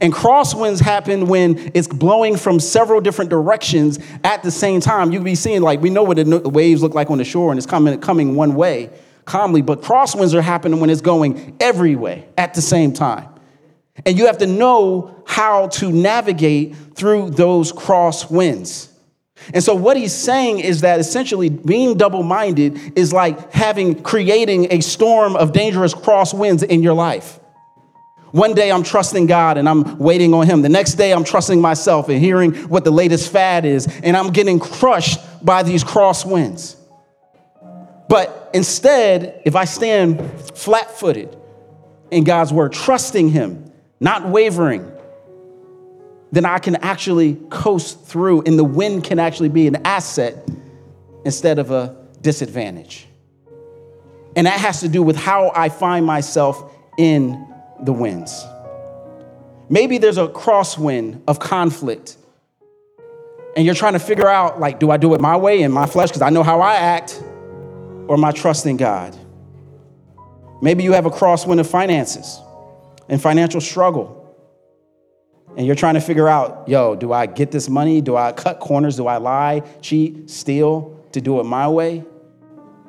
And 0.00 0.12
crosswinds 0.12 0.80
happen 0.80 1.26
when 1.26 1.70
it's 1.74 1.88
blowing 1.88 2.36
from 2.36 2.60
several 2.60 3.00
different 3.00 3.30
directions 3.30 3.98
at 4.24 4.42
the 4.42 4.50
same 4.50 4.80
time. 4.80 5.12
You 5.12 5.18
can 5.18 5.24
be 5.24 5.34
seeing, 5.34 5.60
like, 5.60 5.80
we 5.80 5.90
know 5.90 6.02
what 6.02 6.16
the 6.16 6.48
waves 6.48 6.82
look 6.82 6.94
like 6.94 7.10
on 7.10 7.18
the 7.18 7.24
shore 7.24 7.50
and 7.50 7.58
it's 7.58 7.66
coming, 7.66 8.00
coming 8.00 8.34
one 8.34 8.54
way 8.54 8.90
calmly, 9.24 9.62
but 9.62 9.82
crosswinds 9.82 10.34
are 10.34 10.42
happening 10.42 10.80
when 10.80 10.90
it's 10.90 11.00
going 11.00 11.56
every 11.60 11.96
way 11.96 12.26
at 12.36 12.54
the 12.54 12.62
same 12.62 12.92
time. 12.92 13.28
And 14.06 14.18
you 14.18 14.26
have 14.26 14.38
to 14.38 14.46
know 14.46 15.22
how 15.26 15.68
to 15.68 15.92
navigate 15.92 16.74
through 16.94 17.30
those 17.30 17.72
crosswinds. 17.72 18.88
And 19.54 19.62
so, 19.62 19.74
what 19.74 19.96
he's 19.96 20.12
saying 20.12 20.60
is 20.60 20.82
that 20.82 21.00
essentially 21.00 21.48
being 21.48 21.96
double 21.96 22.22
minded 22.22 22.98
is 22.98 23.12
like 23.12 23.52
having, 23.52 24.02
creating 24.02 24.72
a 24.72 24.80
storm 24.80 25.36
of 25.36 25.52
dangerous 25.52 25.94
crosswinds 25.94 26.62
in 26.62 26.82
your 26.82 26.94
life. 26.94 27.38
One 28.32 28.54
day 28.54 28.72
I'm 28.72 28.82
trusting 28.82 29.26
God 29.26 29.58
and 29.58 29.68
I'm 29.68 29.98
waiting 29.98 30.32
on 30.32 30.46
Him. 30.46 30.62
The 30.62 30.70
next 30.70 30.94
day 30.94 31.12
I'm 31.12 31.24
trusting 31.24 31.60
myself 31.60 32.08
and 32.08 32.18
hearing 32.18 32.54
what 32.68 32.84
the 32.84 32.90
latest 32.90 33.30
fad 33.30 33.64
is, 33.64 33.86
and 34.02 34.16
I'm 34.16 34.32
getting 34.32 34.58
crushed 34.58 35.20
by 35.44 35.62
these 35.62 35.84
crosswinds. 35.84 36.76
But 38.08 38.50
instead, 38.54 39.42
if 39.44 39.54
I 39.54 39.66
stand 39.66 40.22
flat 40.54 40.90
footed 40.90 41.36
in 42.10 42.24
God's 42.24 42.52
word, 42.52 42.72
trusting 42.72 43.28
Him, 43.28 43.70
not 44.00 44.26
wavering, 44.26 44.90
then 46.32 46.46
I 46.46 46.58
can 46.58 46.76
actually 46.76 47.34
coast 47.50 48.06
through, 48.06 48.42
and 48.42 48.58
the 48.58 48.64
wind 48.64 49.04
can 49.04 49.18
actually 49.18 49.50
be 49.50 49.66
an 49.66 49.86
asset 49.86 50.48
instead 51.24 51.58
of 51.58 51.70
a 51.70 51.94
disadvantage. 52.22 53.06
And 54.34 54.46
that 54.46 54.58
has 54.58 54.80
to 54.80 54.88
do 54.88 55.02
with 55.02 55.14
how 55.14 55.52
I 55.54 55.68
find 55.68 56.06
myself 56.06 56.74
in 56.96 57.46
the 57.82 57.92
winds. 57.92 58.44
Maybe 59.68 59.98
there's 59.98 60.16
a 60.16 60.26
crosswind 60.26 61.20
of 61.28 61.38
conflict, 61.38 62.16
and 63.54 63.66
you're 63.66 63.74
trying 63.74 63.92
to 63.92 63.98
figure 63.98 64.28
out, 64.28 64.58
like, 64.58 64.80
do 64.80 64.90
I 64.90 64.96
do 64.96 65.12
it 65.12 65.20
my 65.20 65.36
way 65.36 65.60
in 65.60 65.70
my 65.70 65.84
flesh 65.84 66.08
because 66.08 66.22
I 66.22 66.30
know 66.30 66.42
how 66.42 66.62
I 66.62 66.76
act, 66.76 67.22
or 68.08 68.14
am 68.14 68.24
I 68.24 68.32
trusting 68.32 68.78
God? 68.78 69.14
Maybe 70.62 70.82
you 70.82 70.92
have 70.92 71.04
a 71.04 71.10
crosswind 71.10 71.60
of 71.60 71.68
finances 71.68 72.40
and 73.08 73.20
financial 73.20 73.60
struggle. 73.60 74.21
And 75.56 75.66
you're 75.66 75.76
trying 75.76 75.94
to 75.94 76.00
figure 76.00 76.28
out, 76.28 76.66
yo, 76.66 76.94
do 76.94 77.12
I 77.12 77.26
get 77.26 77.50
this 77.50 77.68
money? 77.68 78.00
Do 78.00 78.16
I 78.16 78.32
cut 78.32 78.58
corners? 78.60 78.96
Do 78.96 79.06
I 79.06 79.18
lie, 79.18 79.60
cheat, 79.82 80.30
steal 80.30 81.06
to 81.12 81.20
do 81.20 81.40
it 81.40 81.44
my 81.44 81.68
way? 81.68 82.04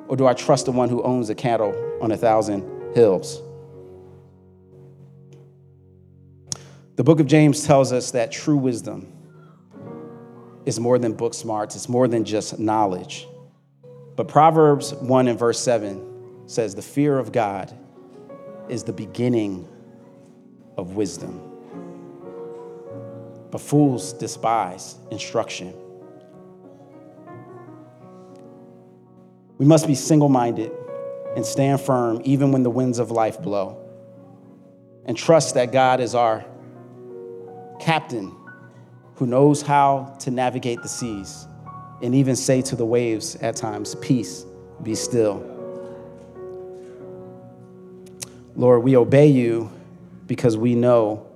Or 0.08 0.16
do 0.16 0.26
I 0.26 0.34
trust 0.34 0.66
the 0.66 0.72
one 0.72 0.88
who 0.88 1.02
owns 1.02 1.28
the 1.28 1.34
cattle 1.34 1.74
on 2.00 2.12
a 2.12 2.16
thousand 2.16 2.94
hills? 2.94 3.42
The 6.96 7.04
book 7.04 7.20
of 7.20 7.26
James 7.26 7.66
tells 7.66 7.92
us 7.92 8.12
that 8.12 8.30
true 8.30 8.56
wisdom 8.56 9.12
is 10.64 10.78
more 10.80 10.98
than 10.98 11.12
book 11.12 11.34
smarts, 11.34 11.74
it's 11.76 11.88
more 11.88 12.08
than 12.08 12.24
just 12.24 12.58
knowledge. 12.58 13.26
But 14.16 14.28
Proverbs 14.28 14.94
1 14.94 15.28
and 15.28 15.38
verse 15.38 15.58
7 15.58 16.46
says, 16.46 16.74
The 16.74 16.82
fear 16.82 17.18
of 17.18 17.32
God 17.32 17.76
is 18.68 18.84
the 18.84 18.92
beginning 18.92 19.68
of 20.76 20.94
wisdom. 20.94 21.43
But 23.54 23.60
fools 23.60 24.12
despise 24.14 24.96
instruction. 25.12 25.72
We 29.58 29.64
must 29.64 29.86
be 29.86 29.94
single 29.94 30.28
minded 30.28 30.72
and 31.36 31.46
stand 31.46 31.80
firm 31.80 32.20
even 32.24 32.50
when 32.50 32.64
the 32.64 32.70
winds 32.70 32.98
of 32.98 33.12
life 33.12 33.40
blow. 33.40 33.78
And 35.04 35.16
trust 35.16 35.54
that 35.54 35.70
God 35.70 36.00
is 36.00 36.16
our 36.16 36.44
captain 37.78 38.34
who 39.14 39.26
knows 39.28 39.62
how 39.62 40.16
to 40.18 40.32
navigate 40.32 40.82
the 40.82 40.88
seas 40.88 41.46
and 42.02 42.12
even 42.12 42.34
say 42.34 42.60
to 42.60 42.74
the 42.74 42.84
waves 42.84 43.36
at 43.36 43.54
times, 43.54 43.94
Peace, 44.00 44.46
be 44.82 44.96
still. 44.96 45.36
Lord, 48.56 48.82
we 48.82 48.96
obey 48.96 49.28
you 49.28 49.70
because 50.26 50.56
we 50.56 50.74
know 50.74 51.28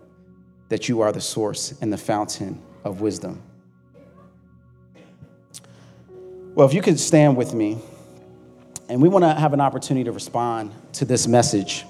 that 0.68 0.88
you 0.88 1.00
are 1.00 1.12
the 1.12 1.20
source 1.20 1.74
and 1.80 1.92
the 1.92 1.98
fountain 1.98 2.60
of 2.84 3.00
wisdom. 3.00 3.42
Well, 6.54 6.66
if 6.66 6.74
you 6.74 6.82
could 6.82 6.98
stand 6.98 7.36
with 7.36 7.54
me, 7.54 7.78
and 8.88 9.02
we 9.02 9.08
want 9.08 9.24
to 9.24 9.34
have 9.34 9.52
an 9.52 9.60
opportunity 9.60 10.04
to 10.04 10.12
respond 10.12 10.72
to 10.94 11.04
this 11.04 11.26
message. 11.26 11.84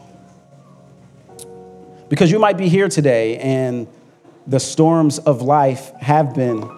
Because 2.09 2.31
you 2.31 2.39
might 2.39 2.57
be 2.57 2.69
here 2.69 2.89
today 2.89 3.39
and 3.39 3.87
the 4.47 4.59
storms 4.59 5.19
of 5.19 5.43
life 5.43 5.93
have 6.01 6.35
been 6.35 6.69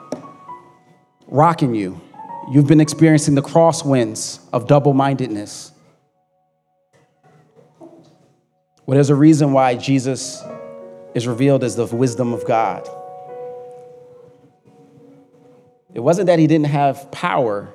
rocking 1.26 1.74
you. 1.74 2.00
You've 2.50 2.66
been 2.66 2.80
experiencing 2.80 3.34
the 3.34 3.42
crosswinds 3.42 4.40
of 4.52 4.66
double 4.66 4.92
mindedness. 4.92 5.72
Well, 8.86 8.96
there's 8.96 9.10
a 9.10 9.14
reason 9.14 9.52
why 9.52 9.76
Jesus 9.76 10.42
is 11.14 11.26
revealed 11.26 11.64
as 11.64 11.76
the 11.76 11.86
wisdom 11.86 12.32
of 12.32 12.46
God. 12.46 12.88
It 15.92 16.00
wasn't 16.00 16.26
that 16.26 16.38
he 16.38 16.46
didn't 16.46 16.66
have 16.66 17.10
power, 17.10 17.72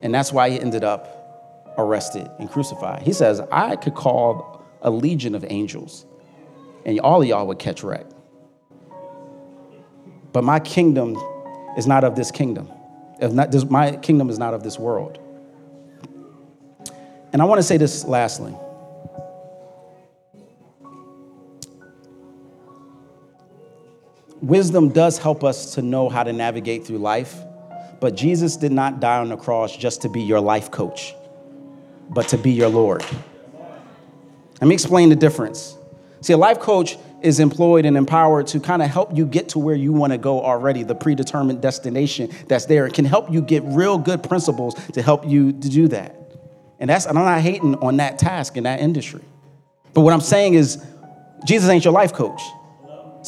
and 0.00 0.14
that's 0.14 0.32
why 0.32 0.50
he 0.50 0.60
ended 0.60 0.84
up 0.84 1.74
arrested 1.76 2.30
and 2.38 2.50
crucified. 2.50 3.02
He 3.02 3.12
says, 3.12 3.40
I 3.50 3.76
could 3.76 3.94
call 3.94 4.64
a 4.82 4.90
legion 4.90 5.34
of 5.34 5.44
angels, 5.48 6.06
and 6.84 6.98
all 7.00 7.22
of 7.22 7.28
y'all 7.28 7.46
would 7.46 7.58
catch 7.58 7.82
wreck. 7.82 8.06
But 10.32 10.44
my 10.44 10.60
kingdom 10.60 11.16
is 11.76 11.86
not 11.86 12.04
of 12.04 12.14
this 12.14 12.30
kingdom. 12.30 12.70
If 13.20 13.32
not, 13.32 13.50
this, 13.50 13.64
my 13.64 13.96
kingdom 13.96 14.30
is 14.30 14.38
not 14.38 14.54
of 14.54 14.62
this 14.62 14.78
world. 14.78 15.18
And 17.32 17.42
I 17.42 17.44
want 17.44 17.58
to 17.58 17.62
say 17.62 17.76
this 17.76 18.04
lastly. 18.04 18.54
Wisdom 24.40 24.90
does 24.90 25.18
help 25.18 25.42
us 25.42 25.74
to 25.74 25.82
know 25.82 26.08
how 26.08 26.22
to 26.22 26.32
navigate 26.32 26.86
through 26.86 26.98
life, 26.98 27.36
but 28.00 28.14
Jesus 28.14 28.56
did 28.56 28.72
not 28.72 29.00
die 29.00 29.18
on 29.18 29.28
the 29.28 29.36
cross 29.36 29.76
just 29.76 30.02
to 30.02 30.08
be 30.08 30.22
your 30.22 30.40
life 30.40 30.70
coach, 30.70 31.14
but 32.08 32.28
to 32.28 32.38
be 32.38 32.52
your 32.52 32.68
Lord. 32.68 33.04
Let 34.60 34.68
me 34.68 34.74
explain 34.74 35.08
the 35.08 35.16
difference. 35.16 35.76
See, 36.20 36.32
a 36.32 36.36
life 36.36 36.60
coach 36.60 36.96
is 37.20 37.40
employed 37.40 37.84
and 37.84 37.96
empowered 37.96 38.46
to 38.48 38.60
kind 38.60 38.82
of 38.82 38.88
help 38.88 39.16
you 39.16 39.26
get 39.26 39.50
to 39.50 39.58
where 39.58 39.74
you 39.74 39.92
want 39.92 40.12
to 40.12 40.18
go 40.18 40.40
already, 40.40 40.84
the 40.84 40.94
predetermined 40.94 41.60
destination 41.60 42.30
that's 42.46 42.66
there. 42.66 42.86
It 42.86 42.94
can 42.94 43.04
help 43.04 43.30
you 43.32 43.42
get 43.42 43.62
real 43.64 43.98
good 43.98 44.22
principles 44.22 44.74
to 44.92 45.02
help 45.02 45.26
you 45.26 45.52
to 45.52 45.68
do 45.68 45.88
that. 45.88 46.14
And 46.78 46.88
that's, 46.88 47.06
I'm 47.06 47.14
not 47.14 47.40
hating 47.40 47.74
on 47.76 47.96
that 47.96 48.18
task 48.18 48.56
in 48.56 48.64
that 48.64 48.80
industry. 48.80 49.22
But 49.94 50.02
what 50.02 50.12
I'm 50.12 50.20
saying 50.20 50.54
is, 50.54 50.84
Jesus 51.44 51.68
ain't 51.68 51.84
your 51.84 51.94
life 51.94 52.12
coach. 52.12 52.40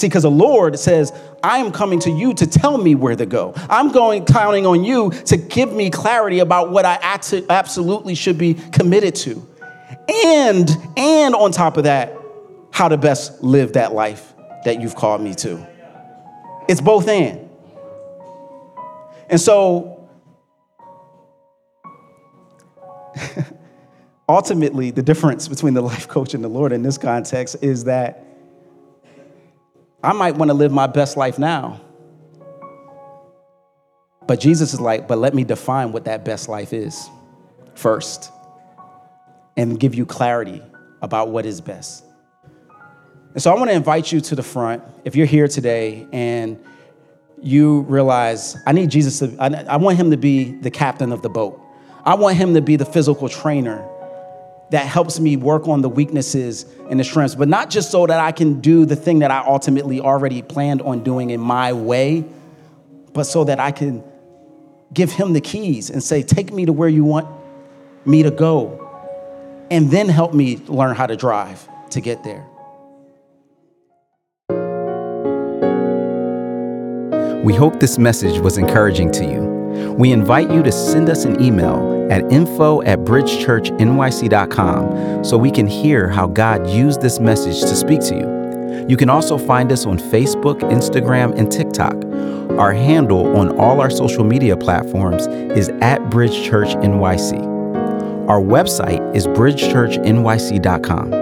See, 0.01 0.07
because 0.07 0.23
the 0.23 0.31
Lord 0.31 0.79
says, 0.79 1.13
I 1.43 1.59
am 1.59 1.73
coming 1.73 2.01
to 2.01 2.11
you 2.11 2.33
to 2.33 2.47
tell 2.47 2.79
me 2.79 2.95
where 2.95 3.15
to 3.15 3.27
go. 3.27 3.53
I'm 3.69 3.93
going 3.93 4.25
counting 4.25 4.65
on 4.65 4.83
you 4.83 5.11
to 5.11 5.37
give 5.37 5.75
me 5.75 5.91
clarity 5.91 6.39
about 6.39 6.71
what 6.71 6.87
I 6.87 6.99
absolutely 7.03 8.15
should 8.15 8.39
be 8.39 8.55
committed 8.55 9.15
to. 9.17 9.47
And, 10.25 10.71
and 10.97 11.35
on 11.35 11.53
top 11.53 11.77
of 11.77 11.85
that, 11.85 12.17
how 12.71 12.89
to 12.89 12.97
best 12.97 13.43
live 13.43 13.75
that 13.75 13.93
life 13.93 14.33
that 14.65 14.81
you've 14.81 14.97
called 14.97 15.21
me 15.21 15.35
to. 15.35 15.69
It's 16.67 16.81
both 16.81 17.07
and. 17.07 17.47
And 19.29 19.39
so, 19.39 20.09
ultimately, 24.31 24.93
the 24.93 25.03
difference 25.03 25.47
between 25.47 25.75
the 25.75 25.83
life 25.83 26.09
coach 26.09 26.33
and 26.33 26.43
the 26.43 26.49
Lord 26.49 26.73
in 26.73 26.81
this 26.81 26.97
context 26.97 27.57
is 27.61 27.85
that 27.85 28.25
I 30.03 30.13
might 30.13 30.37
want 30.37 30.51
to 30.51 30.55
live 30.55 30.73
my 30.73 30.87
best 30.87 31.17
life 31.17 31.39
now. 31.39 31.81
But 34.27 34.41
Jesus 34.41 34.73
is 34.73 34.81
like, 34.81 35.09
but 35.09 35.19
let 35.19 35.35
me 35.35 35.45
define 35.45 35.93
what 35.93 36.05
that 36.05 36.25
best 36.25 36.49
life 36.49 36.73
is 36.73 37.09
first 37.75 38.31
and 39.57 39.79
give 39.79 39.95
you 39.95 40.07
clarity 40.07 40.63
about 41.03 41.31
what 41.31 41.45
is 41.45 41.61
best. 41.61 42.05
And 43.35 43.43
so 43.43 43.51
I 43.51 43.59
want 43.59 43.71
to 43.71 43.77
invite 43.77 44.11
you 44.11 44.21
to 44.21 44.35
the 44.35 44.43
front. 44.43 44.83
If 45.05 45.17
you're 45.17 45.27
here 45.27 45.49
today 45.49 46.07
and 46.13 46.63
you 47.43 47.83
realize, 47.83 48.57
I 48.67 48.73
need 48.73 48.91
Jesus 48.91 49.19
to, 49.21 49.37
I, 49.39 49.75
I 49.75 49.77
want 49.77 49.97
him 49.97 50.11
to 50.11 50.17
be 50.17 50.53
the 50.53 50.71
captain 50.71 51.13
of 51.13 51.23
the 51.23 51.29
boat. 51.29 51.61
I 52.05 52.15
want 52.15 52.37
him 52.37 52.55
to 52.55 52.63
be 52.63 52.77
the 52.77 52.85
physical 52.85 53.29
trainer 53.29 53.87
that 54.71 54.87
helps 54.87 55.19
me 55.19 55.37
work 55.37 55.67
on 55.67 55.83
the 55.83 55.89
weaknesses 55.89 56.65
and 56.89 57.01
the 57.01 57.05
strengths, 57.05 57.35
but 57.35 57.49
not 57.49 57.71
just 57.71 57.91
so 57.91 58.07
that 58.07 58.21
I 58.21 58.33
can 58.33 58.61
do 58.61 58.87
the 58.87 58.97
thing 58.97 59.21
that 59.21 59.31
I 59.31 59.41
ultimately 59.41 60.01
already 60.01 60.43
planned 60.43 60.81
on 60.83 61.03
doing 61.03 61.31
in 61.31 61.41
my 61.41 61.73
way, 61.73 62.25
but 63.13 63.25
so 63.25 63.45
that 63.45 63.59
I 63.59 63.73
can 63.73 64.05
give 64.93 65.11
him 65.11 65.33
the 65.33 65.41
keys 65.41 65.91
and 65.91 66.03
say, 66.03 66.23
Take 66.23 66.53
me 66.53 66.67
to 66.67 66.73
where 66.73 66.89
you 66.89 67.05
want 67.05 67.29
me 68.05 68.23
to 68.23 68.31
go, 68.31 69.67
and 69.71 69.91
then 69.91 70.09
help 70.09 70.33
me 70.33 70.57
learn 70.69 70.95
how 70.95 71.07
to 71.07 71.17
drive 71.17 71.69
to 71.91 72.01
get 72.01 72.23
there. 72.23 72.47
We 77.45 77.55
hope 77.55 77.81
this 77.81 77.99
message 77.99 78.39
was 78.41 78.59
encouraging 78.59 79.11
to 79.13 79.25
you. 79.25 79.50
We 79.89 80.13
invite 80.13 80.51
you 80.51 80.63
to 80.63 80.71
send 80.73 81.09
us 81.09 81.25
an 81.25 81.43
email 81.43 82.07
at 82.11 82.31
info 82.33 82.83
at 82.83 82.99
bridgechurchnyc.com 83.01 85.25
so 85.25 85.39
we 85.39 85.51
can 85.51 85.67
hear 85.67 86.09
how 86.09 86.27
God 86.27 86.69
used 86.69 87.01
this 87.01 87.19
message 87.21 87.61
to 87.61 87.75
speak 87.77 88.01
to 88.03 88.15
you. 88.15 88.41
You 88.89 88.97
can 88.97 89.11
also 89.11 89.39
find 89.39 89.71
us 89.71 89.87
on 89.87 89.99
Facebook, 89.99 90.61
Instagram, 90.61 91.39
and 91.39 91.53
TikTok. 91.53 91.95
Our 92.59 92.73
handle 92.73 93.37
on 93.37 93.57
all 93.59 93.81
our 93.81 93.91
social 93.91 94.25
media 94.25 94.57
platforms 94.57 95.27
is 95.27 95.69
at 95.81 96.01
bridgechurchnyc. 96.11 97.49
Our 98.29 98.41
website 98.41 99.15
is 99.15 99.29
bridgechurchnyc.com. 99.29 101.13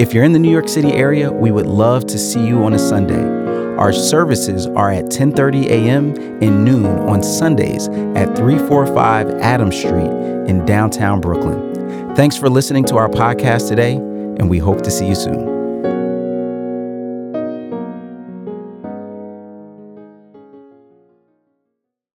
If 0.00 0.14
you're 0.14 0.24
in 0.24 0.32
the 0.32 0.38
New 0.38 0.50
York 0.50 0.68
City 0.68 0.92
area, 0.92 1.30
we 1.30 1.50
would 1.50 1.66
love 1.66 2.06
to 2.06 2.18
see 2.18 2.46
you 2.46 2.64
on 2.64 2.72
a 2.72 2.78
Sunday. 2.78 3.51
Our 3.78 3.92
services 3.92 4.66
are 4.68 4.90
at 4.90 5.06
10:30 5.06 5.66
a.m. 5.66 6.14
and 6.42 6.64
noon 6.64 6.86
on 6.86 7.22
Sundays 7.22 7.88
at 8.14 8.36
345 8.36 9.30
Adams 9.40 9.76
Street 9.76 10.10
in 10.48 10.64
downtown 10.66 11.20
Brooklyn. 11.20 12.14
Thanks 12.14 12.36
for 12.36 12.48
listening 12.50 12.84
to 12.84 12.96
our 12.96 13.08
podcast 13.08 13.68
today, 13.68 13.94
and 13.94 14.50
we 14.50 14.58
hope 14.58 14.82
to 14.82 14.90
see 14.90 15.08
you 15.08 15.14
soon. 15.14 15.61